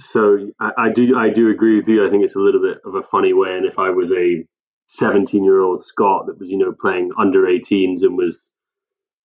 [0.00, 2.06] so I, I do I do agree with you.
[2.06, 4.44] I think it's a little bit of a funny way, and if I was a
[4.88, 8.50] 17 year old Scot that was, you know, playing under 18s and was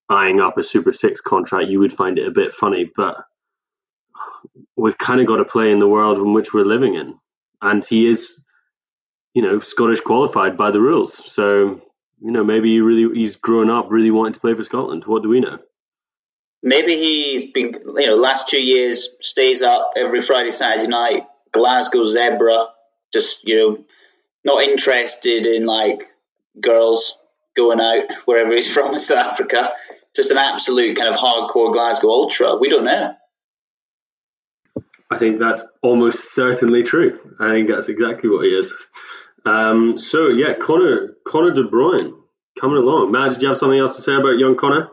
[0.10, 2.90] eyeing up a Super Six contract, you would find it a bit funny.
[2.96, 3.16] But
[4.76, 7.16] we've kind of got to play in the world in which we're living in,
[7.62, 8.44] and he is,
[9.34, 11.22] you know, Scottish qualified by the rules.
[11.32, 11.82] So
[12.24, 15.04] you know, maybe he really he's grown up really wanting to play for Scotland.
[15.06, 15.60] What do we know?
[16.66, 22.06] Maybe he's been, you know, last two years stays up every Friday, Saturday night, Glasgow
[22.06, 22.68] Zebra,
[23.12, 23.86] just you know,
[24.46, 26.04] not interested in like
[26.60, 27.20] girls
[27.56, 29.72] going out wherever he's from in South Africa.
[30.16, 32.56] Just an absolute kind of hardcore Glasgow ultra.
[32.56, 33.16] We don't know.
[35.10, 37.20] I think that's almost certainly true.
[37.40, 38.74] I think that's exactly what he is.
[39.46, 42.14] Um, so yeah, Connor Connor De Bruyne
[42.60, 43.12] coming along.
[43.12, 44.90] Matt, did you have something else to say about young Connor?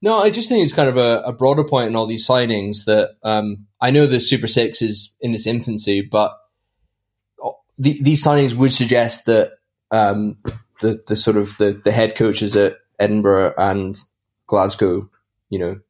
[0.00, 2.84] No, I just think it's kind of a, a broader point in all these signings
[2.84, 6.32] that um, I know the Super Six is in its infancy, but
[7.78, 9.52] the, these signings would suggest that
[9.90, 10.36] um,
[10.80, 13.98] the the sort of the, the head coaches at Edinburgh and
[14.46, 15.08] Glasgow,
[15.48, 15.80] you know,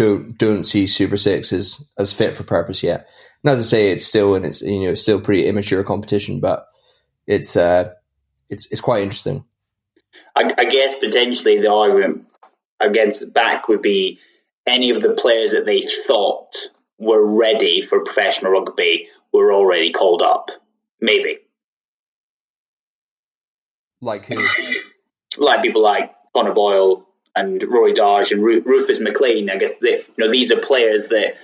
[0.00, 3.06] don't don't see Super Six as as fit for purpose yet.
[3.44, 6.66] Not to say it's still and it's you know still pretty immature competition, but
[7.26, 7.90] it's uh
[8.48, 9.44] it's it's quite interesting.
[10.34, 12.26] I, I guess potentially the argument
[12.80, 14.18] against back would be
[14.66, 16.56] any of the players that they thought
[16.98, 20.50] were ready for professional rugby were already called up.
[21.00, 21.38] Maybe.
[24.00, 24.42] Like who?
[25.36, 27.06] Like people like Connor Boyle
[27.36, 29.50] and Rory Darge and Rufus McLean.
[29.50, 31.36] I guess they, you know these are players that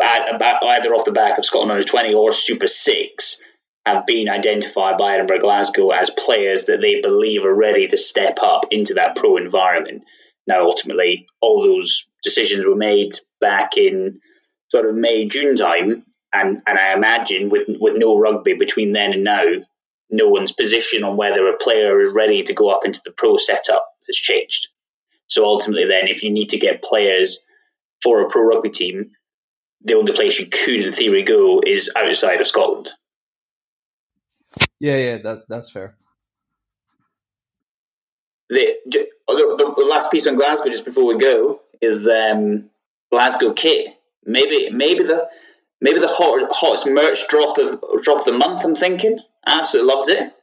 [0.00, 3.42] either off the back of Scotland under twenty or Super Six
[3.84, 8.38] have been identified by Edinburgh Glasgow as players that they believe are ready to step
[8.40, 10.04] up into that pro environment.
[10.46, 14.20] Now, ultimately, all those decisions were made back in
[14.68, 19.12] sort of May, June time, and, and I imagine with with no rugby between then
[19.12, 19.44] and now,
[20.10, 23.36] no one's position on whether a player is ready to go up into the pro
[23.36, 24.68] setup has changed.
[25.32, 27.46] So ultimately, then, if you need to get players
[28.02, 29.12] for a pro rugby team,
[29.82, 32.90] the only place you could, in theory, go is outside of Scotland.
[34.78, 35.96] Yeah, yeah, that that's fair.
[38.50, 42.68] The, the, the last piece on Glasgow, just before we go, is um,
[43.10, 43.88] Glasgow kit.
[44.26, 45.30] Maybe, maybe the
[45.80, 48.66] maybe the hot, hottest merch drop of drop of the month.
[48.66, 50.34] I'm thinking, absolutely loved it.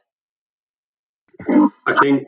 [1.86, 2.26] I think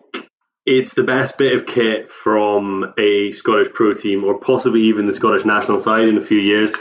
[0.65, 5.15] it's the best bit of kit from a Scottish pro team, or possibly even the
[5.15, 6.75] Scottish national side in a few years.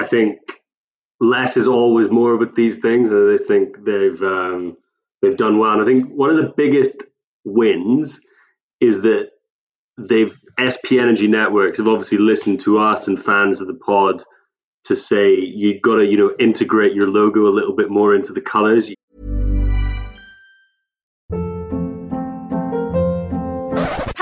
[0.00, 0.38] I think
[1.20, 4.76] less is always more with these things, and I think they've um,
[5.20, 5.72] they've done well.
[5.72, 7.04] And I think one of the biggest
[7.44, 8.20] wins
[8.80, 9.30] is that
[9.98, 14.22] they've SP Energy Networks have obviously listened to us and fans of the pod
[14.84, 18.32] to say you've got to you know integrate your logo a little bit more into
[18.32, 18.90] the colors.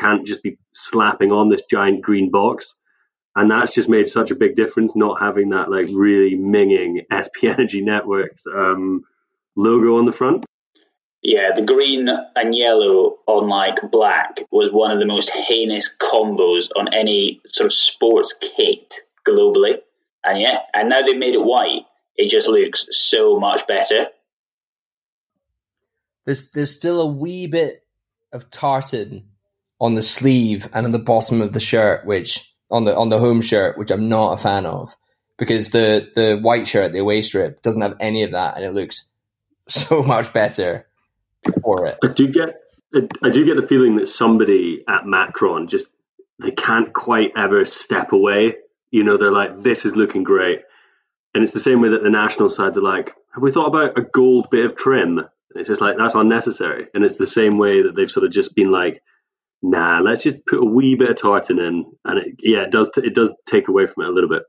[0.00, 2.74] Can't just be slapping on this giant green box.
[3.36, 7.44] And that's just made such a big difference not having that like really minging SP
[7.44, 9.04] Energy Networks um,
[9.56, 10.44] logo on the front.
[11.22, 16.70] Yeah, the green and yellow on like black was one of the most heinous combos
[16.74, 18.94] on any sort of sports kit
[19.28, 19.80] globally.
[20.24, 21.82] And yeah, and now they've made it white.
[22.16, 24.06] It just looks so much better.
[26.24, 27.84] There's there's still a wee bit
[28.32, 29.29] of tartan
[29.80, 33.18] on the sleeve and on the bottom of the shirt, which on the on the
[33.18, 34.96] home shirt, which I'm not a fan of,
[35.38, 38.72] because the the white shirt, the away strip, doesn't have any of that, and it
[38.72, 39.06] looks
[39.68, 40.86] so much better
[41.62, 41.98] for it.
[42.04, 42.60] I do get
[43.22, 45.86] I do get the feeling that somebody at Macron just
[46.42, 48.56] they can't quite ever step away.
[48.90, 50.62] You know, they're like, this is looking great.
[51.34, 53.96] And it's the same way that the national sides are like, have we thought about
[53.96, 55.18] a gold bit of trim?
[55.18, 56.86] And it's just like that's unnecessary.
[56.94, 59.02] And it's the same way that they've sort of just been like,
[59.62, 62.90] nah, let's just put a wee bit of tartan in, and it, yeah, it does.
[62.94, 64.42] T- it does take away from it a little bit.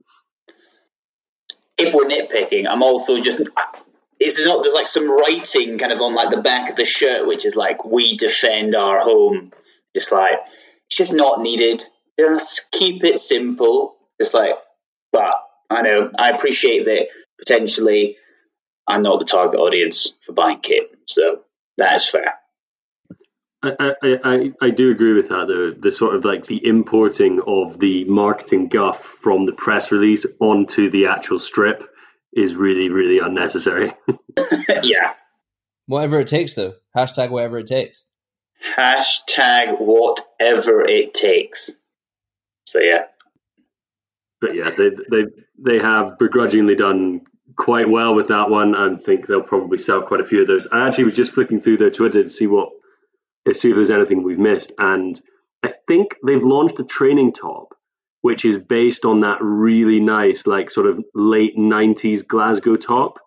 [1.77, 3.39] If we're nitpicking, I'm also just.
[4.19, 6.85] Is it not there's like some writing kind of on like the back of the
[6.85, 9.51] shirt, which is like "We defend our home."
[9.95, 10.39] Just like
[10.87, 11.83] it's just not needed.
[12.19, 13.95] Just keep it simple.
[14.19, 14.55] Just like,
[15.11, 15.33] but
[15.69, 17.07] I know I appreciate that
[17.39, 18.17] potentially
[18.87, 21.41] I'm not the target audience for buying kit, so
[21.77, 22.35] that is fair.
[23.63, 25.71] I, I, I, do agree with that though.
[25.71, 30.89] The sort of like the importing of the marketing guff from the press release onto
[30.89, 31.87] the actual strip
[32.33, 33.93] is really, really unnecessary.
[34.83, 35.13] yeah.
[35.85, 36.73] Whatever it takes though.
[36.97, 38.03] Hashtag whatever it takes.
[38.75, 41.69] Hashtag whatever it takes.
[42.65, 43.05] So yeah.
[44.39, 45.25] But yeah, they they
[45.63, 47.21] they have begrudgingly done
[47.57, 50.65] quite well with that one and think they'll probably sell quite a few of those.
[50.71, 52.80] I actually was just flicking through their Twitter to see what to
[53.53, 54.71] see if there's anything we've missed.
[54.77, 55.19] And
[55.63, 57.75] I think they've launched a training top,
[58.21, 63.19] which is based on that really nice, like sort of late '90s Glasgow top.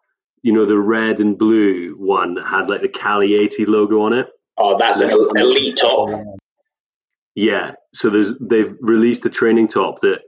[0.42, 4.12] You know, the red and blue one that had like the Caley 80 logo on
[4.12, 4.26] it.
[4.56, 6.10] Oh, that's an elite top.
[7.34, 7.72] Yeah.
[7.92, 10.20] So there's they've released a training top that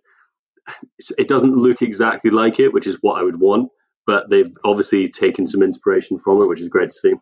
[1.17, 3.71] it doesn't look exactly like it, which is what I would want.
[4.07, 7.15] But they've obviously taken some inspiration from it, which is great to see.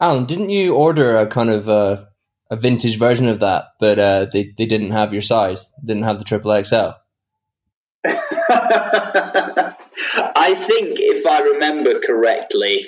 [0.00, 2.04] Alan, didn't you order a kind of uh,
[2.50, 6.18] a vintage version of that, but uh, they they didn't have your size, didn't have
[6.18, 6.90] the triple XL?
[10.38, 12.86] I think, if I remember correctly,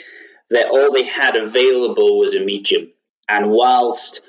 [0.51, 2.93] that all they had available was a medium.
[3.29, 4.21] And whilst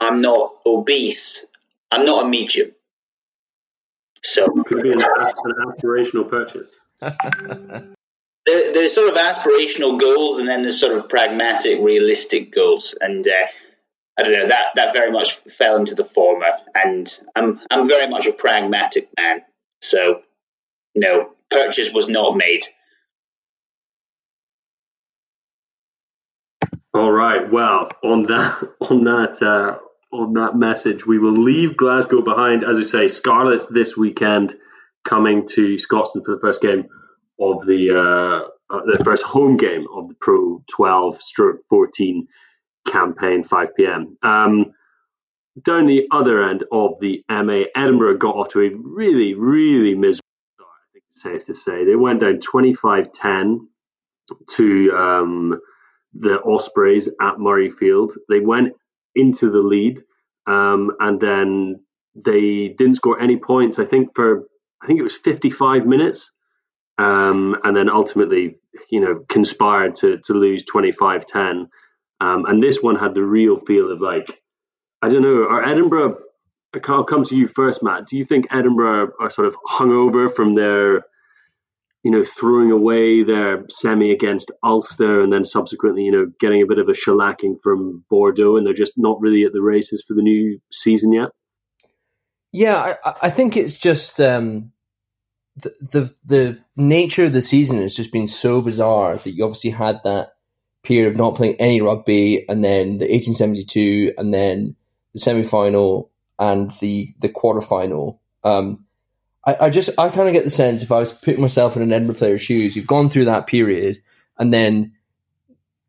[0.00, 1.46] I'm not obese,
[1.90, 2.72] I'm not a medium.
[4.22, 6.78] So could be an, an aspirational purchase.
[8.46, 12.96] there, there's sort of aspirational goals and then there's sort of pragmatic, realistic goals.
[13.00, 13.46] And uh,
[14.18, 16.50] I don't know that that very much fell into the former.
[16.74, 19.42] And I'm I'm very much a pragmatic man.
[19.80, 20.22] So
[20.94, 22.66] no, purchase was not made.
[26.94, 27.50] All right.
[27.50, 29.78] Well, on that on that uh,
[30.14, 32.64] on that message, we will leave Glasgow behind.
[32.64, 34.54] As I say, Scarlets this weekend
[35.04, 36.88] coming to Scotland for the first game
[37.42, 42.26] of the uh, uh, the first home game of the Pro 12 stroke 14
[42.88, 44.16] campaign, 5 p.m.
[44.22, 44.72] Um,
[45.62, 50.22] down the other end of the M8, Edinburgh got off to a really, really miserable
[50.54, 51.84] start, I think it's safe to say.
[51.84, 53.68] They went down 25 10
[54.52, 55.60] to um,
[56.14, 58.14] the Ospreys at Murrayfield.
[58.30, 58.72] They went
[59.14, 60.02] into the lead
[60.46, 61.80] um, and then
[62.14, 64.44] they didn't score any points, I think, for
[64.82, 66.30] I think it was 55 minutes
[66.98, 68.56] um, and then ultimately,
[68.90, 71.66] you know, conspired to to lose 25-10.
[72.20, 74.40] Um, and this one had the real feel of like,
[75.00, 76.18] I don't know, are Edinburgh?
[76.86, 78.06] I'll come to you first, Matt.
[78.06, 81.02] Do you think Edinburgh are sort of hungover from their,
[82.02, 86.66] you know, throwing away their semi against Ulster and then subsequently, you know, getting a
[86.66, 90.14] bit of a shellacking from Bordeaux, and they're just not really at the races for
[90.14, 91.28] the new season yet?
[92.52, 94.72] Yeah, I, I think it's just um,
[95.56, 99.70] the, the the nature of the season has just been so bizarre that you obviously
[99.70, 100.34] had that
[100.82, 104.74] period of not playing any rugby, and then the 1872, and then
[105.12, 108.20] the semi final and the the quarter final.
[108.44, 108.84] Um,
[109.46, 111.82] I, I just I kind of get the sense if I was putting myself in
[111.82, 114.02] an Edinburgh player's shoes, you've gone through that period,
[114.38, 114.92] and then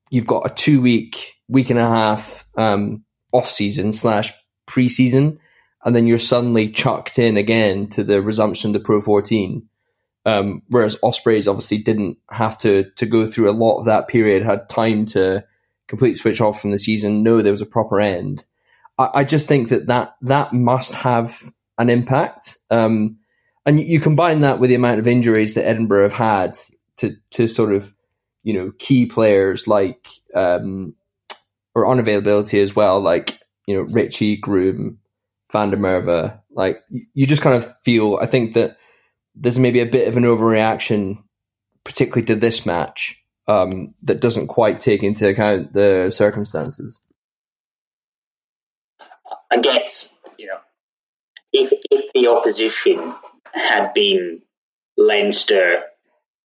[0.09, 4.33] you've got a two week week and a half um, off season slash
[4.67, 5.37] preseason
[5.85, 9.67] and then you're suddenly chucked in again to the resumption of the Pro 14.
[10.25, 14.43] Um, whereas Ospreys obviously didn't have to to go through a lot of that period,
[14.43, 15.43] had time to
[15.87, 18.45] complete switch off from the season, know there was a proper end.
[18.97, 22.57] I, I just think that, that that must have an impact.
[22.69, 23.17] Um,
[23.65, 26.57] and you, combine that with the amount of injuries that Edinburgh have had
[26.97, 27.93] to to sort of
[28.43, 30.95] you know key players like um,
[31.75, 34.99] or unavailability as well, like you know Richie Groom,
[35.53, 36.37] Van der Merwe.
[36.51, 36.83] Like
[37.13, 38.19] you just kind of feel.
[38.21, 38.77] I think that
[39.35, 41.19] there's maybe a bit of an overreaction,
[41.85, 46.99] particularly to this match, um, that doesn't quite take into account the circumstances.
[49.49, 50.59] I guess you know
[51.53, 53.13] if if the opposition
[53.53, 54.41] had been
[54.97, 55.83] Leinster,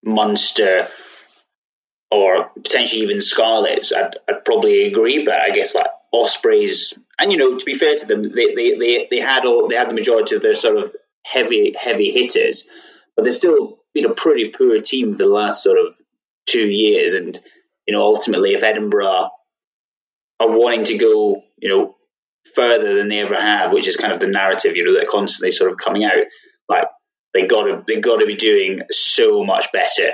[0.04, 0.86] Munster,
[2.10, 5.24] or potentially even Scarlets, I'd, I'd probably agree.
[5.24, 8.78] But I guess like Ospreys, and you know, to be fair to them, they, they,
[8.78, 10.94] they, they had all they had the majority of their sort of
[11.24, 12.66] heavy heavy hitters,
[13.16, 16.00] but they're still been a pretty poor team for the last sort of
[16.46, 17.12] two years.
[17.12, 17.38] And
[17.86, 19.30] you know, ultimately, if Edinburgh
[20.40, 21.96] are wanting to go, you know,
[22.54, 25.50] further than they ever have, which is kind of the narrative, you know, they're constantly
[25.50, 26.24] sort of coming out.
[26.68, 26.88] Like
[27.34, 30.12] they got to they got to be doing so much better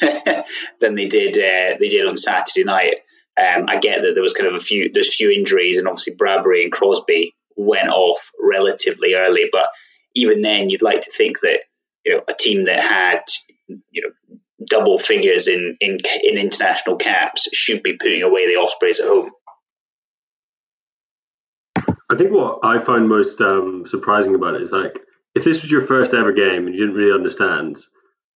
[0.80, 2.96] than they did uh, they did on Saturday night.
[3.38, 6.14] Um, I get that there was kind of a few there's few injuries, and obviously
[6.14, 9.48] Bradbury and Crosby went off relatively early.
[9.50, 9.68] But
[10.14, 11.60] even then, you'd like to think that
[12.04, 13.22] you know a team that had
[13.90, 19.00] you know double figures in in, in international caps should be putting away the Ospreys
[19.00, 19.30] at home.
[22.08, 25.00] I think what I find most um, surprising about it is like
[25.34, 27.76] if this was your first ever game and you didn't really understand,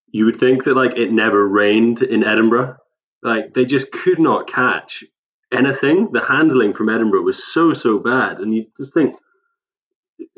[0.09, 2.77] you would think that like it never rained in Edinburgh.
[3.23, 5.05] Like they just could not catch
[5.53, 6.11] anything.
[6.13, 9.17] The handling from Edinburgh was so so bad, and you just think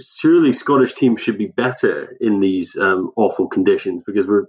[0.01, 4.47] surely Scottish teams should be better in these um, awful conditions because we're.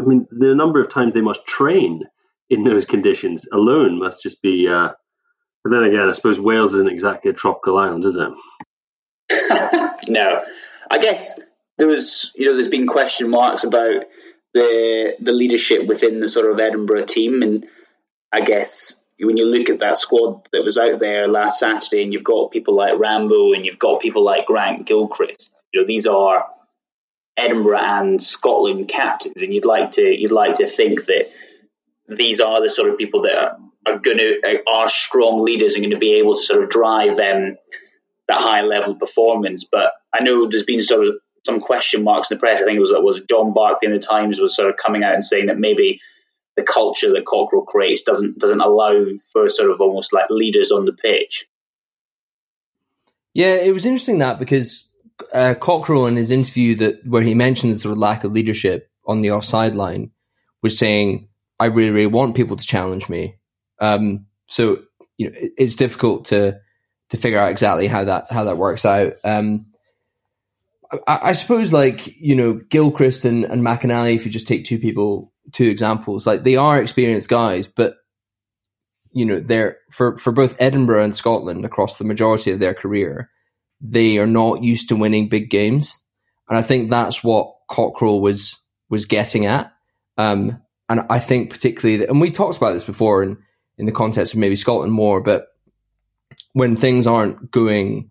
[0.00, 2.02] I mean, the number of times they must train
[2.48, 4.68] in those conditions alone must just be.
[4.68, 4.90] Uh,
[5.64, 8.30] but then again, I suppose Wales isn't exactly a tropical island, is it?
[10.08, 10.42] no,
[10.90, 11.40] I guess
[11.78, 12.32] there was.
[12.36, 14.04] You know, there's been question marks about
[14.54, 17.66] the the leadership within the sort of Edinburgh team, and
[18.32, 22.12] I guess when you look at that squad that was out there last Saturday, and
[22.12, 26.06] you've got people like Rambo and you've got people like Grant Gilchrist, you know these
[26.06, 26.46] are
[27.36, 31.30] Edinburgh and Scotland captains, and you'd like to you'd like to think that
[32.08, 35.82] these are the sort of people that are, are going to are strong leaders and
[35.82, 37.56] going to be able to sort of drive um,
[38.28, 39.64] that high level performance.
[39.64, 41.14] But I know there's been sort of
[41.44, 42.60] some question marks in the press.
[42.60, 45.14] I think it was was John Barclay in the Times was sort of coming out
[45.14, 46.00] and saying that maybe
[46.56, 50.84] the culture that Cockerill creates doesn't doesn't allow for sort of almost like leaders on
[50.84, 51.46] the pitch.
[53.34, 54.88] Yeah, it was interesting that because
[55.32, 58.90] uh, Cockerill in his interview that where he mentioned the sort of lack of leadership
[59.06, 60.10] on the offside line
[60.62, 61.28] was saying,
[61.60, 63.36] "I really, really want people to challenge me."
[63.80, 64.82] Um, so
[65.16, 66.58] you know, it's difficult to
[67.10, 69.14] to figure out exactly how that how that works out.
[69.24, 69.66] Um,
[71.06, 75.32] I, suppose, like you know, Gilchrist and, and McInally, if you just take two people,
[75.52, 77.96] two examples, like they are experienced guys, but
[79.12, 83.30] you know, they're for for both Edinburgh and Scotland across the majority of their career,
[83.80, 85.98] they are not used to winning big games,
[86.48, 88.58] and I think that's what Cockerill was
[88.88, 89.72] was getting at.
[90.16, 93.36] Um, and I think particularly, that, and we talked about this before in
[93.76, 95.48] in the context of maybe Scotland more, but
[96.54, 98.10] when things aren't going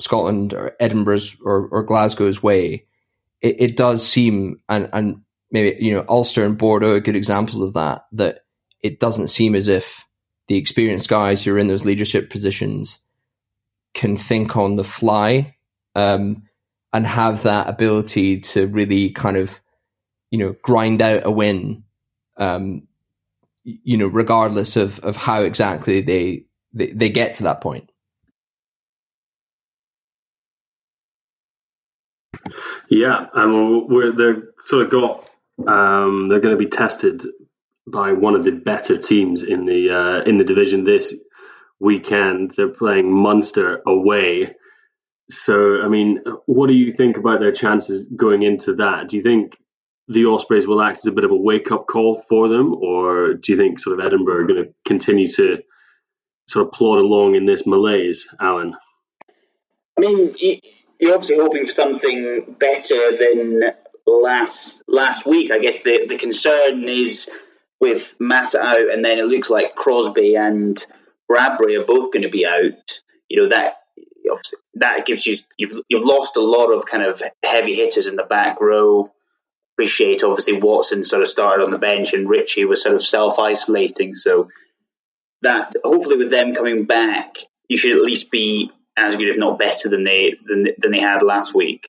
[0.00, 2.86] Scotland or Edinburgh's or, or Glasgow's way,
[3.40, 7.62] it, it does seem and and maybe you know Ulster and Bordeaux are good examples
[7.62, 8.06] of that.
[8.12, 8.40] That
[8.82, 10.04] it doesn't seem as if
[10.48, 13.00] the experienced guys who are in those leadership positions
[13.94, 15.56] can think on the fly
[15.94, 16.42] um,
[16.92, 19.60] and have that ability to really kind of
[20.30, 21.84] you know grind out a win.
[22.36, 22.88] Um,
[23.62, 27.90] you know, regardless of of how exactly they, they, they get to that point.
[32.88, 35.30] Yeah, and we're, they're sort of got
[35.66, 37.24] um, they're going to be tested
[37.86, 41.14] by one of the better teams in the uh, in the division this
[41.80, 42.52] weekend.
[42.56, 44.54] They're playing Munster away.
[45.30, 49.08] So, I mean, what do you think about their chances going into that?
[49.08, 49.56] Do you think
[50.08, 53.34] the Ospreys will act as a bit of a wake up call for them, or
[53.34, 55.58] do you think sort of Edinburgh are going to continue to
[56.46, 58.74] sort of plod along in this malaise, Alan?
[59.96, 60.34] I mean,
[60.98, 63.62] you're obviously hoping for something better than
[64.06, 65.50] last last week.
[65.50, 67.30] I guess the the concern is
[67.80, 70.84] with Mata out, and then it looks like Crosby and
[71.28, 73.00] Bradbury are both going to be out.
[73.28, 73.76] You know that
[74.74, 78.24] that gives you you've you've lost a lot of kind of heavy hitters in the
[78.24, 79.10] back row.
[79.74, 83.38] Appreciate obviously Watson sort of started on the bench and Richie was sort of self
[83.38, 84.14] isolating.
[84.14, 84.48] So
[85.42, 87.36] that hopefully with them coming back,
[87.68, 91.00] you should at least be as good, if not better, than they than, than they
[91.00, 91.88] had last week.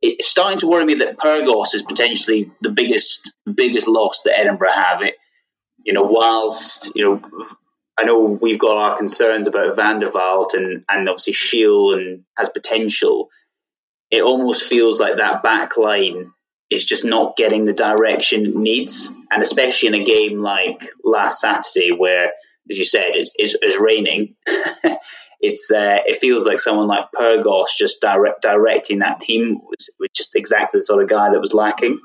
[0.00, 4.72] It's starting to worry me that Pyrgos is potentially the biggest biggest loss that Edinburgh
[4.72, 5.02] have.
[5.02, 5.14] It,
[5.84, 7.46] you know, whilst you know,
[7.98, 12.24] I know we've got our concerns about Van der Walt and and obviously Shiel and
[12.36, 13.30] has potential.
[14.10, 16.32] It almost feels like that back line
[16.72, 21.40] is just not getting the direction it needs, and especially in a game like last
[21.40, 22.32] Saturday where,
[22.70, 24.34] as you said, it's, it's, it's raining.
[25.42, 30.08] it's uh, it feels like someone like Pyrgos just direct, directing that team was, was,
[30.14, 32.00] just exactly the sort of guy that was lacking.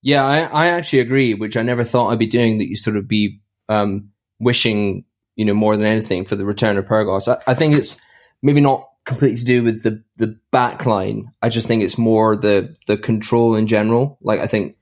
[0.00, 2.58] Yeah, I, I actually agree, which I never thought I'd be doing.
[2.58, 6.78] That you sort of be um, wishing, you know, more than anything for the return
[6.78, 7.26] of Pyrgos.
[7.26, 7.96] I, I think it's
[8.42, 11.32] maybe not completely to do with the the back line.
[11.42, 14.18] I just think it's more the the control in general.
[14.22, 14.76] Like I think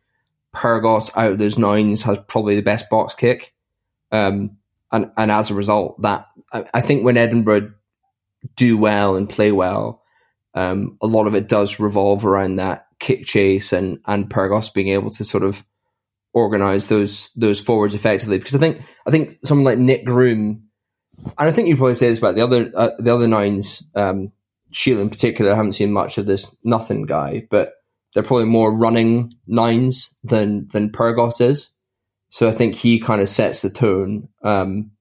[0.54, 3.54] Pyrgos out of those nines has probably the best box kick.
[4.12, 4.58] Um,
[4.93, 7.72] and and as a result, that I, I think when Edinburgh
[8.55, 10.03] do well and play well,
[10.55, 14.89] um, a lot of it does revolve around that kick chase and and Pyrgos being
[14.89, 15.64] able to sort of
[16.32, 18.39] organize those those forwards effectively.
[18.39, 20.68] Because I think I think someone like Nick Groom,
[21.18, 24.32] and I think you probably say this about the other uh, the other nines, um,
[24.70, 25.53] Shiel in particular.
[25.53, 27.74] I haven't seen much of this nothing guy, but
[28.14, 31.70] they're probably more running nines than than Pyrgos is.
[32.31, 34.93] So I think he kind of sets the tone um,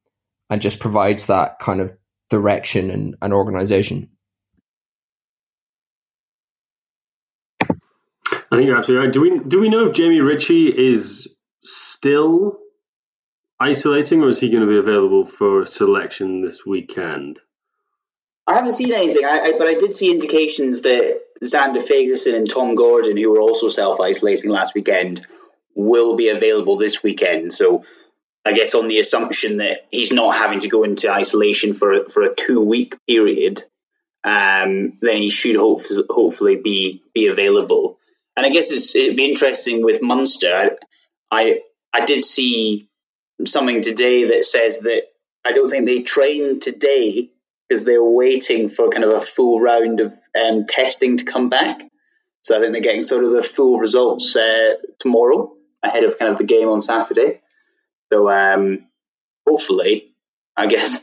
[0.50, 1.92] and just provides that kind of
[2.30, 4.10] direction and, and organization.
[8.52, 9.14] I think you're absolutely right.
[9.14, 11.28] Do we do we know if Jamie Ritchie is
[11.64, 12.60] still
[13.60, 17.40] isolating, or is he going to be available for selection this weekend?
[18.48, 22.50] I haven't seen anything, I, I, but I did see indications that Zander Fagerson and
[22.50, 25.26] Tom Gordon, who were also self isolating last weekend,
[25.76, 27.52] will be available this weekend.
[27.52, 27.84] So
[28.46, 32.24] I guess on the assumption that he's not having to go into isolation for for
[32.24, 33.64] a two week period,
[34.24, 38.00] um, then he should hope, hopefully be be available.
[38.38, 40.56] And I guess it'd be interesting with Munster.
[40.56, 40.72] I,
[41.32, 41.62] I
[41.92, 42.88] I did see
[43.46, 45.04] something today that says that
[45.46, 47.32] I don't think they trained today
[47.68, 51.82] because they're waiting for kind of a full round of um, testing to come back.
[52.44, 55.55] So I think they're getting sort of the full results uh, tomorrow
[55.86, 57.42] ahead of kind of the game on Saturday.
[58.12, 58.88] So um,
[59.48, 60.14] hopefully,
[60.56, 61.02] I guess.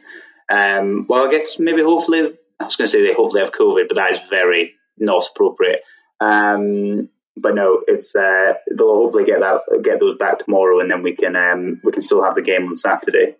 [0.50, 3.88] Um, well, I guess maybe hopefully I was going to say they hopefully have COVID,
[3.88, 5.82] but that is very not appropriate.
[6.20, 11.02] Um, but no, it's uh, they'll hopefully get that get those back tomorrow, and then
[11.02, 13.36] we can um, we can still have the game on Saturday.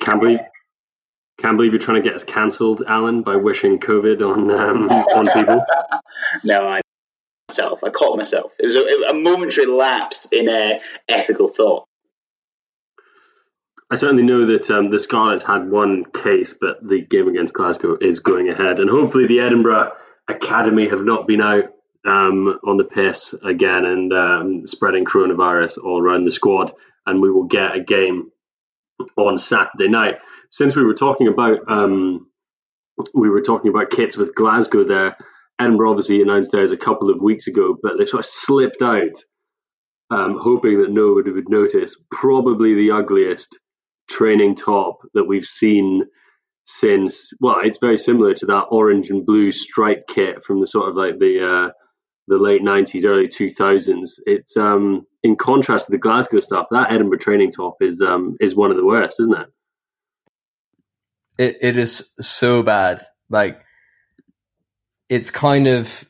[0.00, 0.38] Can't believe
[1.38, 5.26] can't believe you're trying to get us cancelled, Alan, by wishing COVID on um, on
[5.26, 5.64] people.
[6.44, 6.81] no, I
[7.52, 7.84] myself.
[7.84, 8.52] I caught myself.
[8.58, 10.78] It was a, a momentary lapse in uh,
[11.08, 11.86] ethical thought.
[13.90, 17.98] I certainly know that um, the Scarlets had one case, but the game against Glasgow
[18.00, 19.92] is going ahead, and hopefully the Edinburgh
[20.28, 21.64] Academy have not been out
[22.06, 26.72] um, on the piss again and um, spreading coronavirus all around the squad,
[27.04, 28.30] and we will get a game
[29.16, 30.16] on Saturday night.
[30.50, 32.28] Since we were talking about um,
[33.12, 35.16] we were talking about kits with Glasgow there,
[35.58, 39.14] Edinburgh obviously announced theirs a couple of weeks ago, but they sort of slipped out,
[40.10, 41.96] um, hoping that nobody would notice.
[42.10, 43.58] Probably the ugliest
[44.08, 46.04] training top that we've seen
[46.66, 47.32] since.
[47.40, 50.96] Well, it's very similar to that orange and blue stripe kit from the sort of
[50.96, 51.72] like the uh,
[52.28, 54.10] the late '90s, early 2000s.
[54.26, 56.66] It's um, in contrast to the Glasgow stuff.
[56.70, 59.46] That Edinburgh training top is um, is one of the worst, isn't it?
[61.38, 63.02] It it is so bad.
[63.28, 63.60] Like
[65.12, 66.08] it's kind of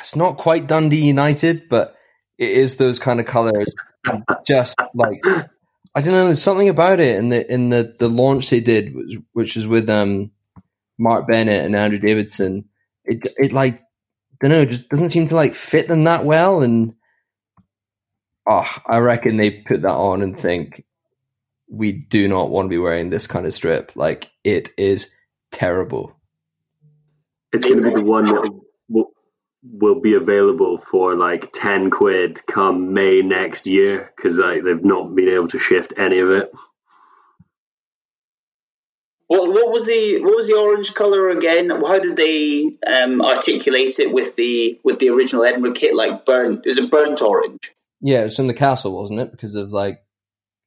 [0.00, 1.96] it's not quite Dundee United, but
[2.36, 3.74] it is those kind of colors.
[4.46, 8.50] just like I don't know, there's something about it in the in the the launch
[8.50, 8.94] they did,
[9.32, 10.30] which, is with um
[10.98, 12.66] Mark Bennett and Andrew Davidson.
[13.06, 13.82] It it like
[14.40, 16.60] don't know, just doesn't seem to like fit them that well.
[16.60, 16.94] And
[18.46, 20.84] oh, I reckon they put that on and think
[21.70, 23.96] we do not want to be wearing this kind of strip.
[23.96, 25.10] Like it is
[25.50, 26.15] terrible.
[27.52, 29.10] It's going to be the one that will,
[29.62, 35.14] will be available for like 10 quid come May next year because like, they've not
[35.14, 36.52] been able to shift any of it.
[39.28, 41.68] What, what was the what was the orange color again?
[41.68, 45.96] How did they um, articulate it with the with the original Edinburgh kit?
[45.96, 47.72] Like burnt, it was a burnt orange.
[48.00, 49.32] Yeah, it was from the castle, wasn't it?
[49.32, 50.00] Because of like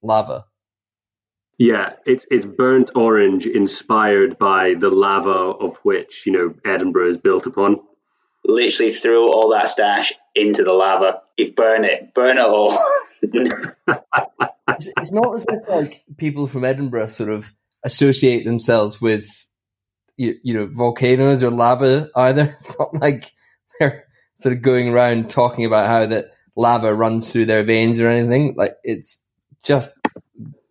[0.03, 0.45] lava.
[1.59, 7.17] Yeah, it's it's burnt orange, inspired by the lava of which you know Edinburgh is
[7.17, 7.81] built upon.
[8.45, 11.19] Literally threw all that stash into the lava.
[11.37, 12.77] You burn it, burn it all.
[13.21, 17.51] it's, it's not as if like people from Edinburgh sort of
[17.83, 19.27] associate themselves with
[20.15, 22.45] you, you know volcanoes or lava either.
[22.55, 23.33] It's not like
[23.77, 24.05] they're
[24.35, 28.55] sort of going around talking about how that lava runs through their veins or anything.
[28.55, 29.25] Like it's
[29.61, 29.91] just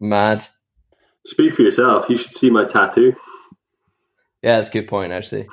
[0.01, 0.43] mad.
[1.27, 2.09] Speak for yourself.
[2.09, 3.15] You should see my tattoo.
[4.43, 5.49] Yeah, that's a good point, actually.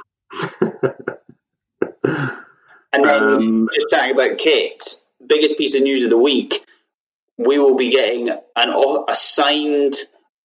[2.94, 4.84] and then um, just chatting about kit,
[5.26, 6.64] biggest piece of news of the week.
[7.38, 8.40] We will be getting an
[9.08, 9.96] a signed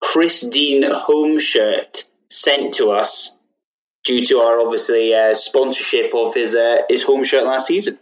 [0.01, 3.39] Chris Dean home shirt sent to us
[4.05, 7.99] due to our obviously uh, sponsorship of his uh, his home shirt last season.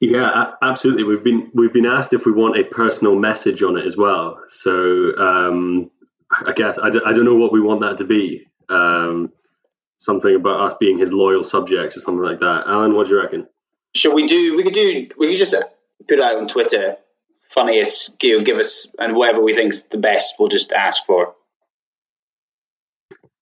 [0.00, 1.04] Yeah, absolutely.
[1.04, 4.42] We've been we've been asked if we want a personal message on it as well.
[4.46, 5.90] So um,
[6.30, 8.46] I guess I d- I don't know what we want that to be.
[8.68, 9.32] Um,
[9.98, 12.64] something about us being his loyal subjects or something like that.
[12.66, 13.46] Alan, what do you reckon?
[13.94, 14.54] Should we do?
[14.54, 15.08] We could do.
[15.16, 15.54] We could just
[16.06, 16.96] put out on Twitter.
[17.48, 20.34] Funniest, you know, give us and whatever we think's the best.
[20.38, 21.34] We'll just ask for.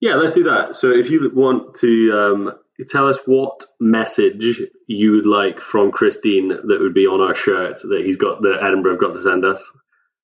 [0.01, 0.77] Yeah, let's do that.
[0.77, 2.53] So if you want to um,
[2.83, 7.35] tell us what message you would like from Chris Dean that would be on our
[7.35, 9.63] shirt that he's got that Edinburgh have got to send us.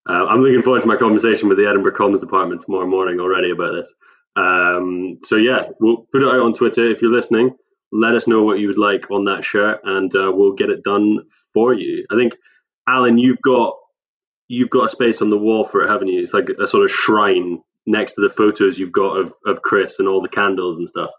[0.08, 3.50] Uh, I'm looking forward to my conversation with the Edinburgh Comms Department tomorrow morning already
[3.50, 3.94] about this.
[4.36, 7.54] Um, so yeah, we'll put it out on Twitter if you're listening.
[7.92, 10.84] Let us know what you would like on that shirt, and uh, we'll get it
[10.84, 11.18] done
[11.52, 12.06] for you.
[12.10, 12.34] I think,
[12.88, 13.74] Alan, you've got
[14.48, 16.22] you've got a space on the wall for it, haven't you?
[16.22, 19.98] It's like a sort of shrine next to the photos you've got of, of Chris
[19.98, 21.10] and all the candles and stuff.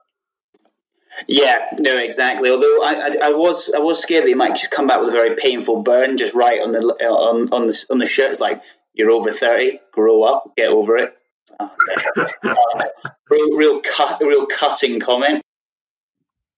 [1.28, 2.50] Yeah, no, exactly.
[2.50, 5.10] Although I, I, I, was I was scared that he might just come back with
[5.10, 8.32] a very painful burn just right on the on on the on the shirt.
[8.32, 8.62] It's like
[8.94, 11.16] you're over thirty, grow up, get over it.
[11.60, 11.72] Oh,
[12.44, 12.84] uh,
[13.30, 15.42] real, real cut, real cutting comment.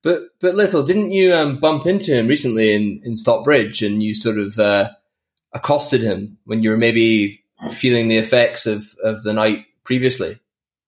[0.02, 4.14] But but little, didn't you um, bump into him recently in in Stockbridge, and you
[4.14, 4.90] sort of uh,
[5.54, 10.40] accosted him when you were maybe feeling the effects of of the night previously?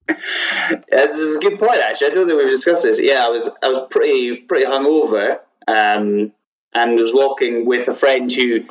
[0.08, 1.80] This is a good point.
[1.80, 3.00] Actually, I don't think we've discussed this.
[3.00, 6.32] Yeah, I was I was pretty pretty hungover, um,
[6.74, 8.64] and was walking with a friend who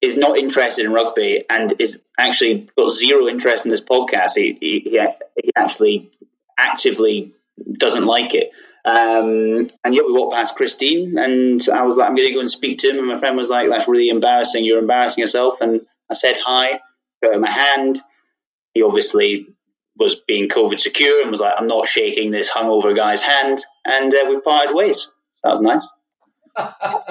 [0.00, 4.32] is not interested in rugby and is actually got zero interest in this podcast.
[4.36, 6.10] He he, he actually
[6.58, 7.34] actively
[7.70, 8.50] doesn't like it.
[8.84, 12.34] Um, and yet we walked past Chris Dean, and I was like, I'm going to
[12.34, 12.98] go and speak to him.
[12.98, 14.64] And my friend was like, That's really embarrassing.
[14.64, 15.60] You're embarrassing yourself.
[15.60, 16.80] And I said hi,
[17.22, 18.00] got him a hand.
[18.72, 19.48] He obviously
[20.00, 23.62] was being COVID secure and was like, I'm not shaking this hungover guy's hand.
[23.84, 25.12] And uh, we parted ways.
[25.44, 25.88] That was nice.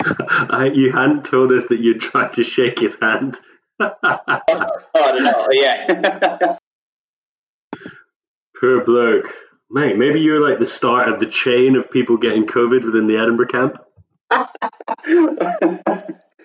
[0.00, 3.38] I, you hadn't told us that you tried to shake his hand.
[3.80, 4.40] oh, I
[4.94, 5.48] don't know.
[5.50, 6.56] Yeah.
[8.60, 9.34] Poor bloke.
[9.70, 13.16] Mate, maybe you're like the start of the chain of people getting COVID within the
[13.16, 13.78] Edinburgh camp.
[14.30, 14.48] I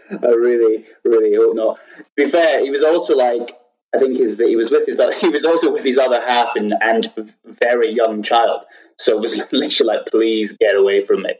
[0.09, 1.79] really, really hope not.
[1.97, 3.51] To be fair, he was also like
[3.95, 6.55] I think is that he was with his he was also with his other half
[6.55, 8.65] and and very young child.
[8.97, 11.35] So it was literally like, please get away from me.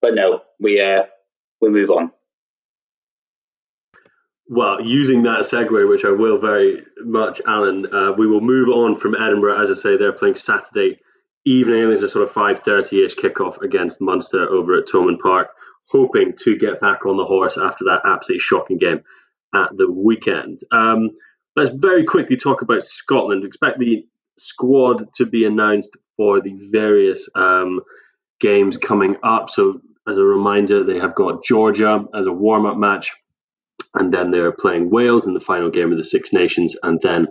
[0.00, 1.04] But no, we uh
[1.60, 2.12] we move on.
[4.46, 8.94] Well, using that segue, which I will very much, Alan, uh, we will move on
[8.94, 9.58] from Edinburgh.
[9.58, 11.00] As I say, they're playing Saturday
[11.46, 11.88] evening.
[11.88, 15.48] There's a sort of five thirty ish kickoff against Munster over at Thomond Park,
[15.88, 19.02] hoping to get back on the horse after that absolutely shocking game
[19.54, 20.60] at the weekend.
[20.70, 21.10] Um,
[21.56, 23.44] Let's very quickly talk about Scotland.
[23.44, 27.80] Expect the squad to be announced for the various um,
[28.40, 29.50] games coming up.
[29.50, 33.12] So, as a reminder, they have got Georgia as a warm up match,
[33.94, 37.28] and then they're playing Wales in the final game of the Six Nations, and then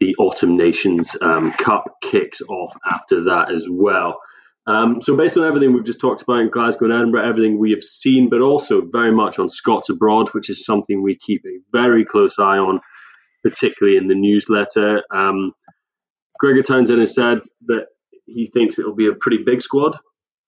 [0.00, 4.18] the Autumn Nations um, Cup kicks off after that as well.
[4.66, 7.70] Um, so, based on everything we've just talked about in Glasgow and Edinburgh, everything we
[7.70, 11.60] have seen, but also very much on Scots abroad, which is something we keep a
[11.72, 12.80] very close eye on
[13.42, 15.02] particularly in the newsletter.
[15.10, 15.52] Um,
[16.38, 17.86] Gregor Townsend has said that
[18.26, 19.98] he thinks it will be a pretty big squad,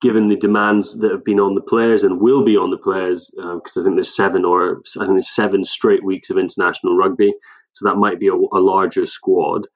[0.00, 3.30] given the demands that have been on the players and will be on the players,
[3.36, 6.96] because uh, I think there's seven or I think there's seven straight weeks of international
[6.96, 7.32] rugby,
[7.72, 9.66] so that might be a, a larger squad.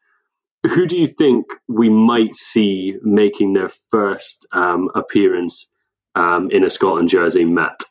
[0.64, 5.68] Who do you think we might see making their first um, appearance
[6.16, 7.84] um, in a Scotland jersey, Matt?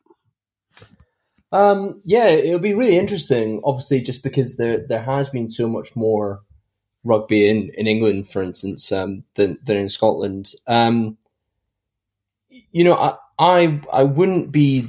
[1.52, 3.62] Um, yeah, it'll be really interesting.
[3.64, 6.41] Obviously, just because there there has been so much more
[7.04, 10.52] rugby in, in England, for instance, um, than than in Scotland.
[10.68, 11.18] Um,
[12.50, 14.88] you know, I I, I wouldn't be.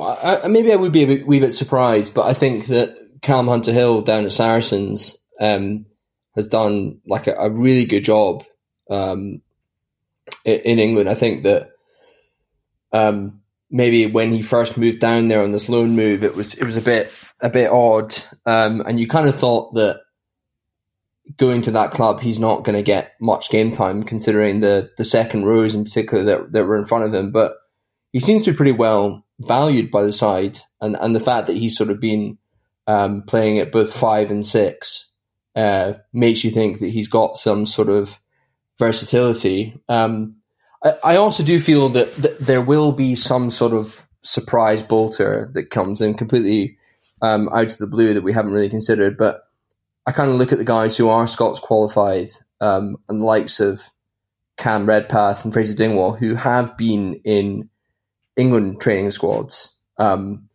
[0.00, 3.48] I, maybe I would be a bit, wee bit surprised, but I think that Callum
[3.48, 5.86] Hunter Hill down at Saracens um,
[6.36, 8.44] has done like a, a really good job
[8.88, 9.40] um,
[10.44, 11.08] in, in England.
[11.08, 11.70] I think that
[12.92, 13.40] um,
[13.70, 16.76] maybe when he first moved down there on this loan move, it was it was
[16.76, 17.10] a bit
[17.40, 18.14] a bit odd,
[18.46, 20.00] um, and you kind of thought that
[21.36, 25.04] going to that club, he's not going to get much game time, considering the the
[25.04, 27.30] second rows in particular that that were in front of him.
[27.30, 27.54] But
[28.12, 31.56] he seems to be pretty well valued by the side, and and the fact that
[31.56, 32.38] he's sort of been
[32.86, 35.10] um, playing at both five and six
[35.54, 38.18] uh, makes you think that he's got some sort of
[38.78, 39.80] versatility.
[39.88, 40.37] Um,
[40.82, 45.70] I, also do feel that, that, there will be some sort of surprise bolter that
[45.70, 46.78] comes in completely
[47.22, 49.16] um, out of the blue that we haven't really considered.
[49.16, 49.42] But
[50.06, 53.60] I kind of look at the guys who are Scots qualified um, and the likes
[53.60, 53.90] of
[54.56, 57.70] Cam Redpath and Fraser Dingwall, who have been in
[58.36, 59.74] England training squads.
[59.98, 60.48] Um,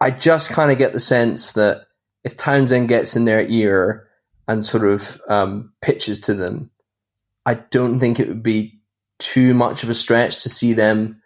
[0.00, 1.82] I just kind of get the sense that
[2.24, 4.08] if Townsend gets in their ear
[4.48, 6.70] and sort of um, pitches to them,
[7.46, 8.80] I don't think it would be
[9.22, 11.22] too much of a stretch to see them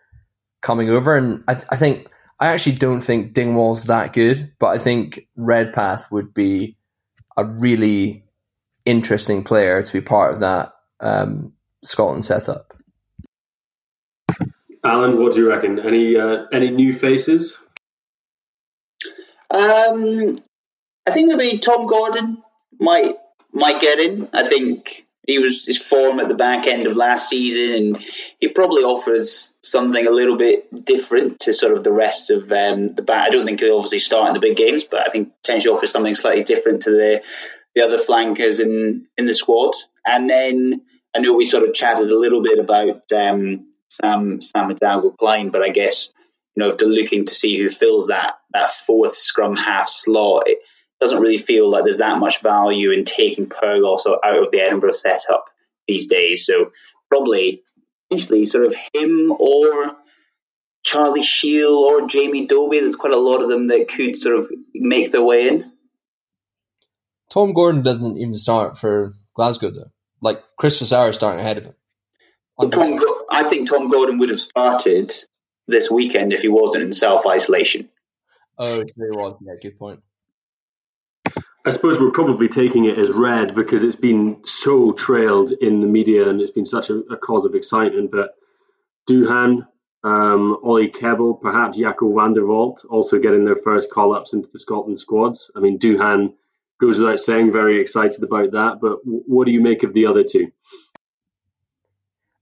[0.62, 1.16] coming over.
[1.16, 5.26] And I, th- I think I actually don't think Dingwall's that good, but I think
[5.36, 6.76] Redpath would be
[7.36, 8.24] a really
[8.84, 11.52] interesting player to be part of that um,
[11.84, 12.72] Scotland setup.
[14.84, 15.80] Alan, what do you reckon?
[15.80, 17.58] Any uh, any new faces?
[19.50, 20.40] Um,
[21.06, 22.42] I think maybe Tom Gordon
[22.78, 23.16] might
[23.52, 24.28] might get in.
[24.32, 28.04] I think he was his form at the back end of last season, and
[28.38, 32.88] he probably offers something a little bit different to sort of the rest of um,
[32.88, 33.26] the back.
[33.26, 35.90] I don't think he'll obviously start in the big games, but I think potentially offers
[35.90, 37.22] something slightly different to the
[37.74, 39.74] the other flankers in in the squad.
[40.06, 40.82] And then
[41.14, 45.62] I know we sort of chatted a little bit about um, Sam Sam Hidalgo-Clyne, but
[45.62, 46.12] I guess
[46.54, 50.44] you know if they're looking to see who fills that that fourth scrum half slot.
[50.46, 50.58] It,
[51.00, 54.92] doesn't really feel like there's that much value in taking Pyrgos out of the Edinburgh
[54.92, 55.50] setup
[55.86, 56.46] these days.
[56.46, 56.72] So
[57.08, 57.62] probably
[58.08, 59.96] potentially sort of him or
[60.84, 62.80] Charlie Shiel or Jamie Dobie.
[62.80, 65.72] There's quite a lot of them that could sort of make their way in.
[67.30, 69.90] Tom Gordon doesn't even start for Glasgow though.
[70.22, 71.74] Like Chris Fusaro starting ahead of him.
[72.70, 72.98] Tom,
[73.30, 75.12] I think Tom Gordon would have started
[75.66, 77.90] this weekend if he wasn't in self isolation.
[78.58, 79.34] Oh, there was.
[79.42, 80.00] Yeah, good point.
[81.66, 85.88] I suppose we're probably taking it as read because it's been so trailed in the
[85.88, 88.12] media and it's been such a, a cause of excitement.
[88.12, 88.36] But
[89.10, 89.66] Duhan,
[90.04, 94.48] um, Ollie Kebble, perhaps Jaco van der Walt also getting their first call ups into
[94.52, 95.50] the Scotland squads.
[95.56, 96.34] I mean, Duhan
[96.80, 98.78] goes without saying, very excited about that.
[98.80, 100.52] But what do you make of the other two?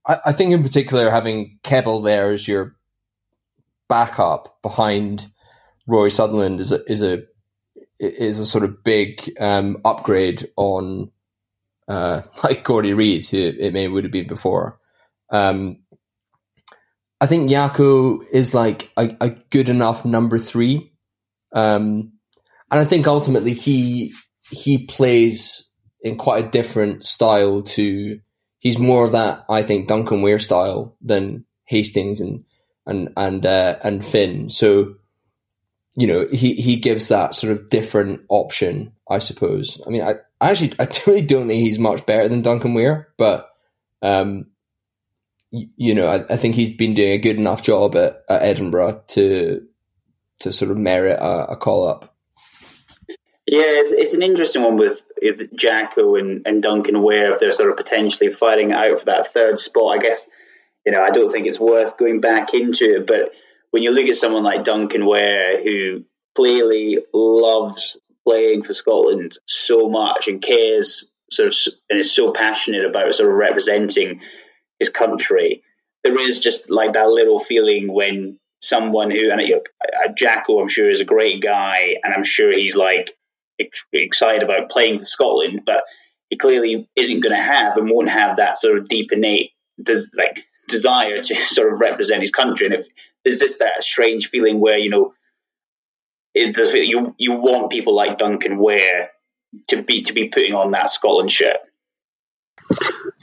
[0.05, 2.75] I, I think, in particular, having Kebble there as your
[3.87, 5.31] backup behind
[5.87, 7.23] Rory Sutherland is a, is a
[7.99, 11.11] is a sort of big um, upgrade on
[11.87, 14.79] uh, like Gordy Reid, who it may would have been before.
[15.29, 15.79] Um,
[17.21, 20.91] I think Jaco is like a, a, good enough number three,
[21.53, 22.11] um,
[22.69, 24.13] and I think ultimately he
[24.51, 25.69] he plays
[26.01, 28.19] in quite a different style to.
[28.59, 32.43] He's more of that I think Duncan Weir style than Hastings and
[32.85, 34.49] and and uh, and Finn.
[34.49, 34.95] So
[35.95, 39.81] you know, he, he gives that sort of different option, I suppose.
[39.85, 43.13] I mean, I, I actually, I really don't think he's much better than Duncan Weir,
[43.17, 43.49] but,
[44.01, 44.47] um,
[45.51, 49.03] you, know, I, I, think he's been doing a good enough job at, at Edinburgh
[49.07, 49.65] to,
[50.41, 52.13] to sort of merit a, a call up.
[53.47, 57.71] Yeah, it's, it's an interesting one with, Jaco and, and Duncan Weir if they're sort
[57.71, 59.95] of potentially fighting out for that third spot.
[59.95, 60.29] I guess,
[60.85, 63.31] you know, I don't think it's worth going back into it, but
[63.75, 69.89] when you look at someone like Duncan Weir, who clearly loves playing for Scotland so
[69.89, 74.21] much and cares sort of and is so passionate about sort of representing
[74.79, 75.61] his country,
[76.05, 80.69] there is just like that little feeling when someone who and you know, Jaco, I'm
[80.69, 83.11] sure, is a great guy, and I'm sure he's like
[83.91, 85.83] excited about playing for Scotland, but
[86.29, 89.51] he clearly isn't going to have and won't have that sort of deep innate
[90.17, 92.67] like desire to sort of represent his country.
[92.67, 92.87] And if
[93.25, 95.13] there's just that strange feeling where you know
[96.33, 99.09] you you want people like Duncan Weir
[99.69, 101.57] to be to be putting on that Scotland shirt.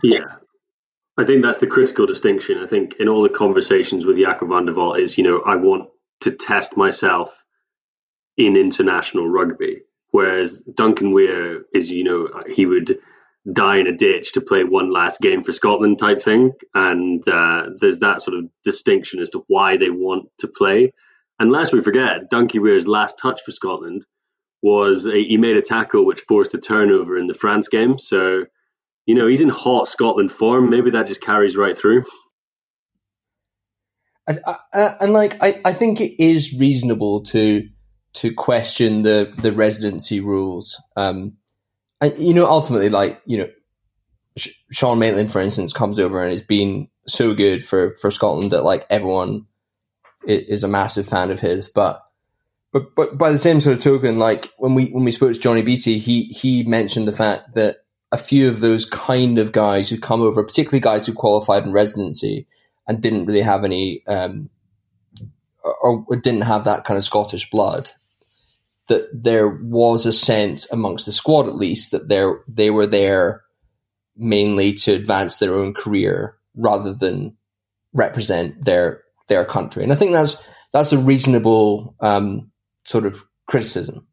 [0.02, 0.36] Yeah,
[1.16, 2.58] I think that's the critical distinction.
[2.58, 5.88] I think in all the conversations with Jaco van der is you know I want
[6.20, 7.34] to test myself
[8.36, 12.98] in international rugby, whereas Duncan Weir is you know he would
[13.50, 16.52] die in a ditch to play one last game for Scotland type thing.
[16.74, 20.92] And uh, there's that sort of distinction as to why they want to play.
[21.38, 24.04] And lest we forget, Duncan Weir's last touch for Scotland
[24.62, 27.98] was a, he made a tackle which forced a turnover in the France game.
[27.98, 28.44] So,
[29.06, 30.70] you know, he's in hot Scotland form.
[30.70, 32.04] Maybe that just carries right through.
[34.28, 34.40] And,
[34.72, 37.68] and like, I, I think it is reasonable to
[38.14, 40.80] to question the the residency rules.
[40.96, 41.38] Um,
[42.02, 43.48] and you know, ultimately, like you know,
[44.72, 48.64] Sean Maitland, for instance, comes over and has been so good for for Scotland that
[48.64, 49.46] like everyone
[50.26, 51.68] is a massive fan of his.
[51.68, 52.02] But
[52.72, 55.38] but but by the same sort of token, like when we when we spoke to
[55.38, 57.78] Johnny Beattie, he he mentioned the fact that
[58.10, 61.72] a few of those kind of guys who come over, particularly guys who qualified in
[61.72, 62.46] residency
[62.88, 64.50] and didn't really have any um,
[65.62, 67.90] or, or didn't have that kind of Scottish blood,
[68.88, 73.42] that there was a sense amongst the squad, at least, that they they were there
[74.16, 77.36] mainly to advance their own career rather than
[77.92, 79.82] represent their their country.
[79.82, 82.50] And I think that's that's a reasonable um,
[82.84, 84.06] sort of criticism.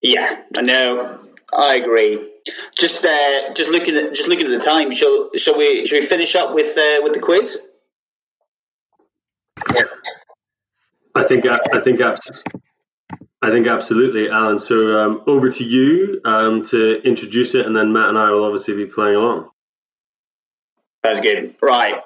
[0.00, 1.20] Yeah, I know.
[1.52, 2.28] I agree.
[2.76, 4.92] Just uh, just looking at just looking at the time.
[4.92, 7.60] Shall shall we shall we finish up with uh, with the quiz?
[11.14, 12.00] I think I think
[13.42, 14.58] I think absolutely, Alan.
[14.58, 18.44] So um, over to you um, to introduce it, and then Matt and I will
[18.44, 19.50] obviously be playing along.
[21.02, 21.56] That's good.
[21.60, 22.00] Right.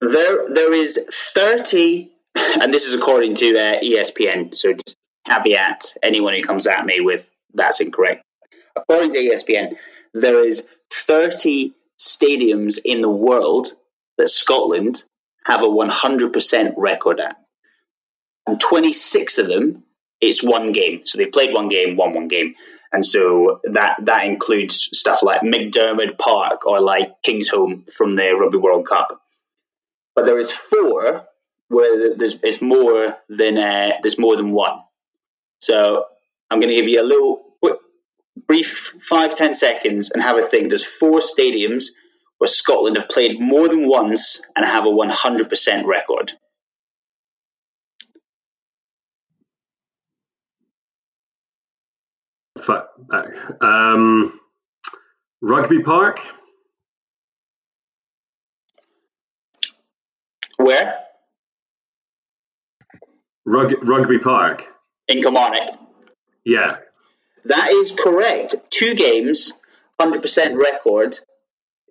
[0.00, 0.98] There, there is
[1.34, 2.10] 30,
[2.60, 7.00] and this is according to uh, ESPN, so just caveat anyone who comes at me
[7.00, 8.22] with that's incorrect.
[8.76, 9.76] According to ESPN,
[10.12, 13.68] there is 30 stadiums in the world
[14.18, 15.04] that Scotland
[15.44, 17.36] have a 100% record at.
[18.46, 19.84] And 26 of them,
[20.20, 21.02] it's one game.
[21.04, 22.54] So they played one game, won one game.
[22.92, 28.58] And so that, that includes stuff like McDiarmid Park or like Kingsholm from the Rugby
[28.58, 29.20] World Cup.
[30.14, 31.26] But there is four
[31.68, 34.80] where there's it's more than uh, there's more than one.
[35.60, 36.04] So
[36.50, 37.78] I'm going to give you a little quick,
[38.46, 40.68] brief five ten seconds and have a think.
[40.68, 41.86] There's four stadiums
[42.38, 46.32] where Scotland have played more than once and have a 100% record.
[52.68, 54.40] Um,
[55.40, 56.20] rugby Park.
[60.56, 60.94] Where?
[63.44, 64.64] Rug, rugby Park.
[65.08, 65.78] In Kilmarnock.
[66.44, 66.76] Yeah.
[67.44, 68.56] That is correct.
[68.70, 69.52] Two games,
[70.00, 71.18] 100% record.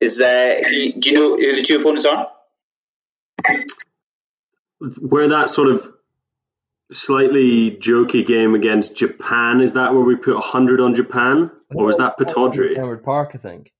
[0.01, 2.29] Is uh, Do you know who the two opponents are?
[4.99, 5.94] Where that sort of
[6.91, 11.51] slightly jokey game against Japan, is that where we put 100 on Japan?
[11.73, 12.77] Or was that Pittodrie?
[12.77, 13.71] Howard Park, I think.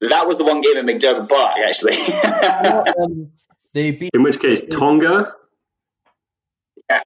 [0.00, 1.94] That was the one game at McDiarmid Park, actually.
[3.02, 3.30] um,
[3.72, 4.10] they beat.
[4.14, 5.32] In which case, Tonga.
[6.90, 7.02] Yeah.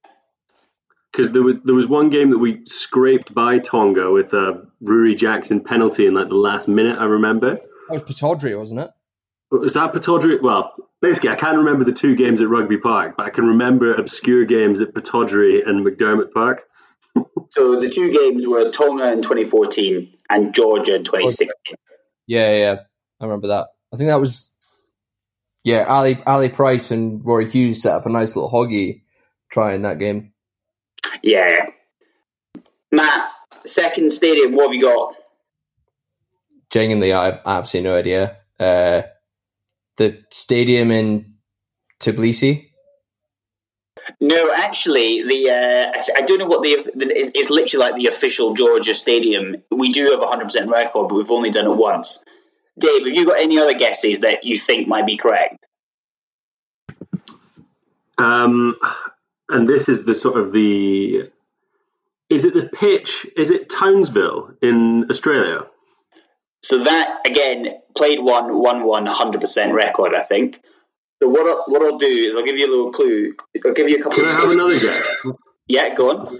[1.11, 5.17] Because there was there was one game that we scraped by Tonga with a Ruaridh
[5.17, 6.97] Jackson penalty in like the last minute.
[6.99, 7.59] I remember.
[7.89, 8.89] That was Pittodrie, wasn't it?
[9.51, 10.41] Was that Pittodrie?
[10.41, 13.93] Well, basically, I can't remember the two games at Rugby Park, but I can remember
[13.93, 16.63] obscure games at Pittodrie and McDiarmid Park.
[17.49, 21.75] so the two games were Tonga in 2014 and Georgia in 2016.
[22.27, 22.75] Yeah, yeah,
[23.21, 23.67] I remember that.
[23.93, 24.51] I think that was
[25.63, 25.83] yeah.
[25.83, 29.03] Ali Ali Price and Rory Hughes set up a nice little hoggy
[29.49, 30.33] try in that game.
[31.23, 31.67] Yeah,
[32.91, 33.29] Matt,
[33.65, 34.55] second stadium.
[34.55, 35.15] What have you got?
[36.69, 38.37] Genuinely, I have absolutely no idea.
[38.59, 39.07] Uh,
[39.97, 41.33] the stadium in
[41.99, 42.69] Tbilisi.
[44.21, 48.53] No, actually, the uh, I don't know what the, the it's literally like the official
[48.53, 49.57] Georgia stadium.
[49.69, 52.23] We do have a hundred percent record, but we've only done it once.
[52.79, 55.65] Dave, have you got any other guesses that you think might be correct?
[58.17, 58.75] Um,
[59.49, 61.29] and this is the sort of the
[62.29, 63.25] is it the pitch?
[63.35, 65.65] Is it Townsville in Australia?
[66.61, 70.15] So that again played one, one, one, hundred percent record.
[70.15, 70.59] I think.
[71.21, 73.33] So what I'll, what I'll do is I'll give you a little clue.
[73.65, 74.19] I'll give you a couple.
[74.19, 75.25] Can I have another guess?
[75.67, 76.35] Yeah, go on.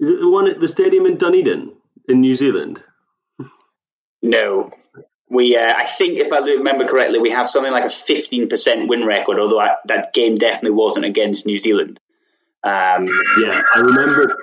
[0.00, 1.72] Is it the one at the stadium in Dunedin
[2.08, 2.82] in New Zealand?
[4.20, 4.72] No.
[5.30, 8.88] We, uh, I think, if I remember correctly, we have something like a fifteen percent
[8.88, 9.38] win record.
[9.38, 11.98] Although I, that game definitely wasn't against New Zealand.
[12.64, 13.08] Um,
[13.40, 14.36] yeah, I remember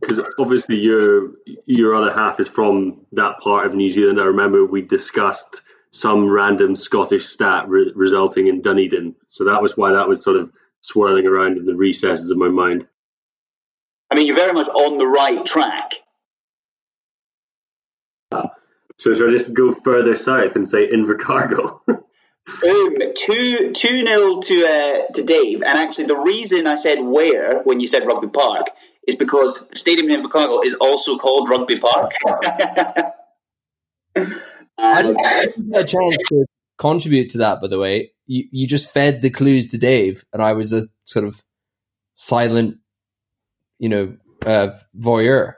[0.00, 1.32] because obviously your
[1.66, 4.20] your other half is from that part of New Zealand.
[4.20, 9.76] I remember we discussed some random Scottish stat re- resulting in Dunedin, so that was
[9.76, 12.86] why that was sort of swirling around in the recesses of my mind.
[14.10, 15.92] I mean, you're very much on the right track.
[18.98, 21.80] So should I just go further south and say Invercargill?
[21.86, 25.62] Boom, two two nil to uh, to Dave.
[25.62, 28.68] And actually, the reason I said where when you said Rugby Park
[29.06, 32.12] is because the stadium in Invercargill is also called Rugby Park.
[34.78, 36.46] I didn't get a chance to
[36.78, 37.60] contribute to that.
[37.60, 40.82] By the way, you you just fed the clues to Dave, and I was a
[41.04, 41.42] sort of
[42.14, 42.78] silent,
[43.78, 45.54] you know, uh, voyeur.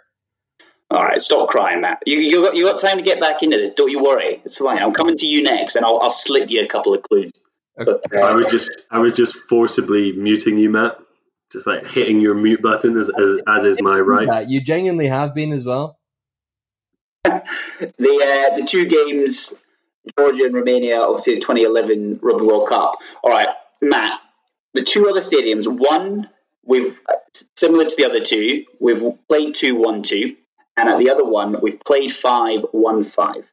[0.91, 2.03] All right, stop crying, Matt.
[2.07, 3.71] You you got you got time to get back into this.
[3.71, 4.41] Don't you worry.
[4.45, 4.79] It's fine.
[4.79, 7.33] I'm coming to you next, and I'll I'll slip you a couple of clues.
[7.79, 8.01] Okay.
[8.11, 10.97] But, uh, I was just I was just forcibly muting you, Matt.
[11.53, 14.27] Just like hitting your mute button as as, as is my right.
[14.27, 15.99] Yeah, you genuinely have been as well.
[17.25, 17.39] the
[18.51, 19.53] uh, the two games,
[20.19, 22.97] Georgia and Romania, obviously the 2011 Rugby World Cup.
[23.23, 23.49] All right,
[23.81, 24.21] Matt.
[24.75, 26.29] The two other stadiums, one
[26.65, 27.01] we've
[27.57, 30.37] similar to the other two, we've played two one two,
[30.77, 33.51] and at the other one we've played five one five.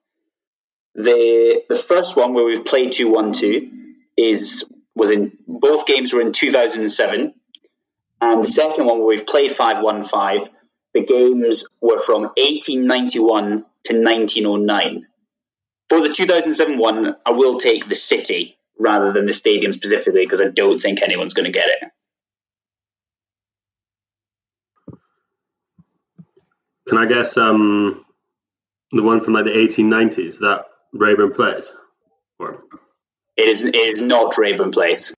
[0.95, 3.71] The the first one where we've played two one two
[4.17, 4.65] is
[4.95, 7.33] was in both games were in 2007,
[8.31, 10.53] and the second one, where we've played 515,
[10.93, 15.07] the games were from 1891 to 1909.
[15.89, 20.41] For the 2007 one, I will take the city rather than the stadium specifically because
[20.41, 21.89] I don't think anyone's going to get it.
[26.87, 28.05] Can I guess um,
[28.91, 31.71] the one from like the 1890s that Raeburn Place?
[32.39, 32.59] Or...
[33.35, 33.63] It is.
[33.63, 35.13] It is not Raeburn Place.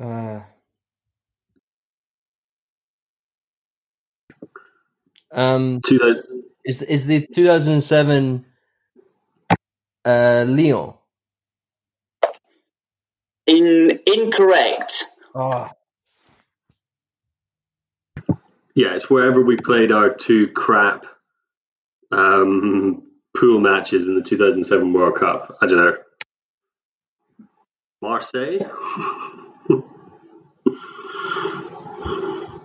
[0.00, 0.40] Uh,
[5.32, 6.22] um, two
[6.64, 8.44] is is the 2007
[10.04, 10.94] uh, Lyon?
[13.46, 15.04] In incorrect.
[15.34, 15.68] Oh,
[18.78, 21.04] Yeah, it's wherever we played our two crap
[22.12, 23.02] um,
[23.36, 25.58] pool matches in the 2007 World Cup.
[25.60, 25.96] I don't know.
[28.00, 28.60] Marseille?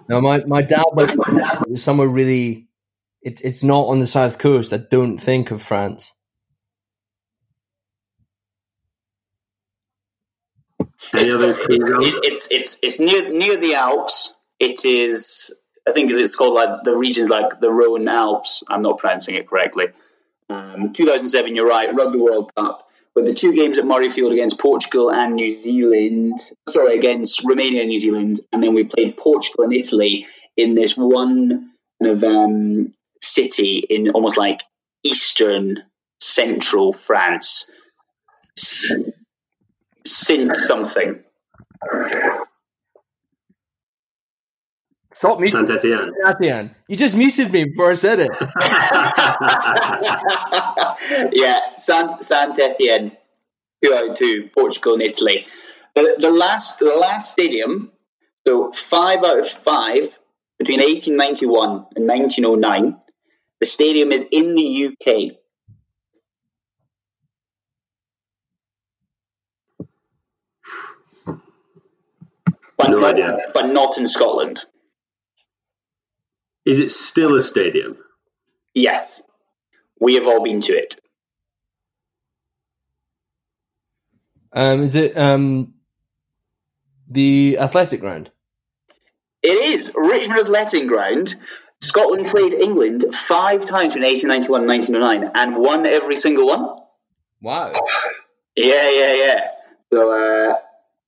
[0.09, 1.11] no, my my dad went
[1.75, 2.67] somewhere really.
[3.21, 4.73] It, it's not on the south coast.
[4.73, 6.13] I don't think of France.
[11.17, 12.07] Any other clues?
[12.07, 14.37] It, it's it's it's near near the Alps.
[14.59, 15.55] It is.
[15.87, 18.63] I think it's called like the regions like the Rhone Alps.
[18.69, 19.87] I'm not pronouncing it correctly.
[20.49, 21.93] Um, 2007, you're right.
[21.93, 26.39] Rugby World Cup with the two games at Murrayfield against Portugal and New Zealand.
[26.69, 30.25] Sorry, against Romania and New Zealand, and then we played Portugal and Italy
[30.57, 31.71] in this one
[32.01, 32.91] kind of um,
[33.21, 34.61] city in almost like
[35.03, 35.83] eastern
[36.19, 37.71] central France.
[40.05, 41.23] Saint something.
[45.13, 46.11] Stop me, Saint Etienne.
[46.25, 46.75] Etienne.
[46.87, 48.31] You just muted me before I said it.
[51.33, 53.11] yeah, San Saint Etienne,
[53.83, 55.45] two out of two, Portugal and Italy.
[55.95, 57.91] The, the last the last stadium,
[58.47, 60.17] so five out of five
[60.57, 62.97] between 1891 and 1909.
[63.59, 65.37] The stadium is in the UK.
[72.77, 73.37] But No not, idea.
[73.53, 74.65] but not in Scotland.
[76.65, 77.97] Is it still a stadium?
[78.73, 79.21] Yes,
[79.99, 80.99] we have all been to it.
[84.53, 85.73] Um, is it um,
[87.07, 88.29] the athletic ground?
[89.41, 91.35] It is Richmond Athletic Ground.
[91.81, 96.79] Scotland played England five times in 1891 and 1909 and won every single one.
[97.41, 97.73] Wow.
[98.55, 99.39] Yeah, yeah, yeah.
[99.91, 100.55] So uh,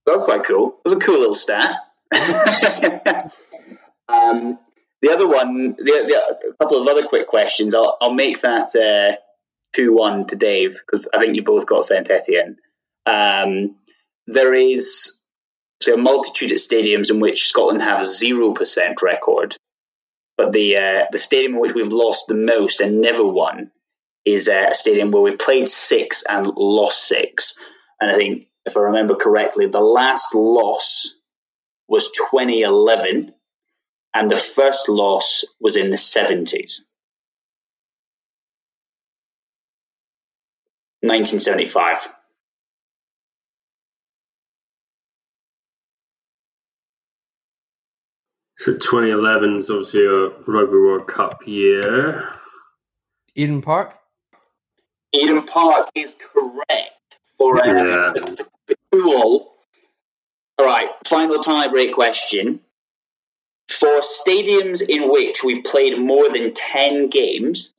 [0.06, 0.80] that was quite cool.
[0.84, 1.76] It was a cool little stat.
[4.10, 4.60] um,
[5.06, 7.76] the other one, the, the, a couple of other quick questions.
[7.76, 9.18] I'll, I'll make that uh,
[9.76, 12.58] 2 1 to Dave because I think you both got Saint Etienne.
[13.06, 13.76] Um,
[14.26, 15.20] there is
[15.80, 19.56] so a multitude of stadiums in which Scotland have a 0% record.
[20.38, 23.72] But the uh, the stadium in which we've lost the most and never won
[24.26, 27.60] is uh, a stadium where we've played six and lost six.
[28.02, 31.16] And I think, if I remember correctly, the last loss
[31.88, 33.35] was 2011,
[34.16, 36.80] and the first loss was in the 70s.
[41.02, 42.10] 1975.
[48.58, 52.30] So 2011 is obviously a Rugby World Cup year.
[53.36, 53.96] Eden Park.
[55.12, 58.14] Eden Park is correct for uh, Yeah.
[58.66, 59.56] for two all.
[60.58, 62.62] All right, final tiebreak question.
[63.68, 67.72] For stadiums in which we've played more than 10 games,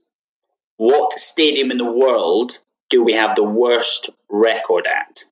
[0.77, 2.59] what stadium in the world
[2.91, 5.25] do we have the worst record at?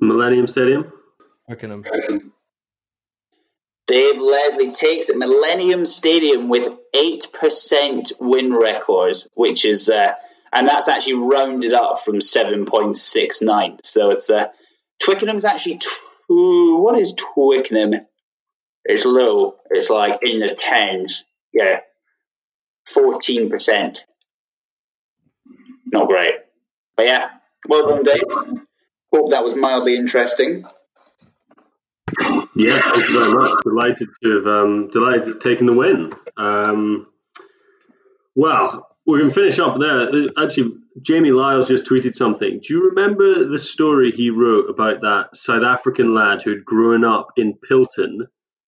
[0.00, 0.92] Millennium Stadium.
[1.46, 1.84] Twickenham.
[3.86, 10.12] Dave Leslie takes it Millennium Stadium with 8% win records, which is, uh,
[10.52, 13.78] and that's actually rounded up from 7.69.
[13.84, 14.48] So it's, uh,
[15.04, 15.80] Twickenham's actually,
[16.28, 17.94] what is Twickenham?
[18.84, 19.56] It's low.
[19.70, 21.24] It's like in the tens.
[21.52, 21.80] Yeah.
[22.90, 23.98] 14%.
[25.92, 26.34] Not great.
[26.96, 27.28] But yeah,
[27.68, 28.22] well done, Dave.
[29.12, 30.64] Hope that was mildly interesting.
[32.54, 33.58] Yeah, thank you very much.
[33.62, 36.10] Delighted to have um, delighted to have taken the win.
[36.36, 37.06] Um,
[38.34, 40.08] well, we're going to finish up there.
[40.42, 42.60] Actually, Jamie Lyles just tweeted something.
[42.62, 47.28] Do you remember the story he wrote about that South African lad who'd grown up
[47.36, 48.26] in Pilton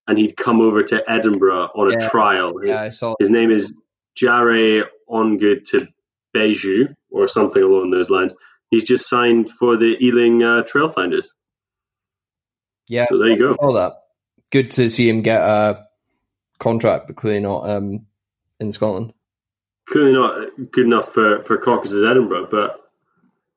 [0.09, 2.55] and he'd come over to Edinburgh on a trial?
[2.65, 3.15] Yeah, I saw.
[3.20, 3.73] His name is
[4.16, 5.86] Jare Ongood to
[6.35, 8.35] Beju or something along those lines.
[8.70, 11.27] He's just signed for the Ealing uh, Trailfinders.
[12.89, 13.55] Yeah, So there you go.
[13.61, 13.93] all that.
[14.51, 15.86] Good to see him get a
[16.59, 18.06] contract, but clearly not um,
[18.61, 19.12] in Scotland.
[19.89, 22.81] Clearly not good enough for, for Caucasus Edinburgh, but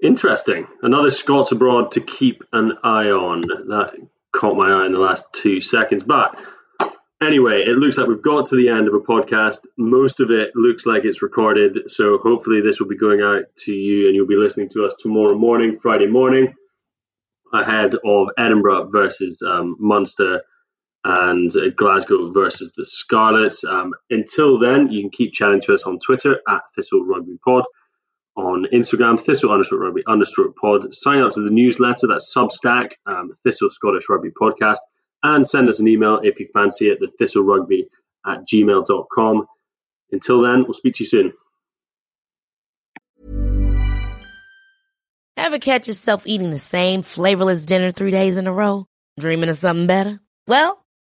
[0.04, 0.68] interesting.
[0.82, 3.42] Another Scots abroad to keep an eye on.
[3.42, 3.94] That
[4.36, 6.04] caught my eye in the last two seconds.
[6.04, 6.38] But
[7.22, 9.60] anyway, it looks like we've got to the end of a podcast.
[9.78, 11.90] Most of it looks like it's recorded.
[11.90, 14.96] So hopefully, this will be going out to you and you'll be listening to us
[15.00, 16.54] tomorrow morning, Friday morning,
[17.54, 20.42] ahead of Edinburgh versus um, Munster
[21.08, 23.64] and Glasgow versus the Scarlets.
[23.64, 27.64] Um, until then, you can keep chatting to us on Twitter at Thistle Rugby Pod,
[28.36, 30.94] on Instagram, Thistle understroke rugby understroke pod.
[30.94, 34.80] Sign up to the newsletter, that's Substack, um, Thistle Scottish Rugby Podcast,
[35.24, 37.88] and send us an email if you fancy it, the Thistle Rugby
[38.26, 39.46] at gmail.com.
[40.12, 41.34] Until then, we'll speak to you soon.
[45.38, 48.86] Ever catch yourself eating the same flavorless dinner three days in a row?
[49.18, 50.20] Dreaming of something better?
[50.48, 50.84] Well,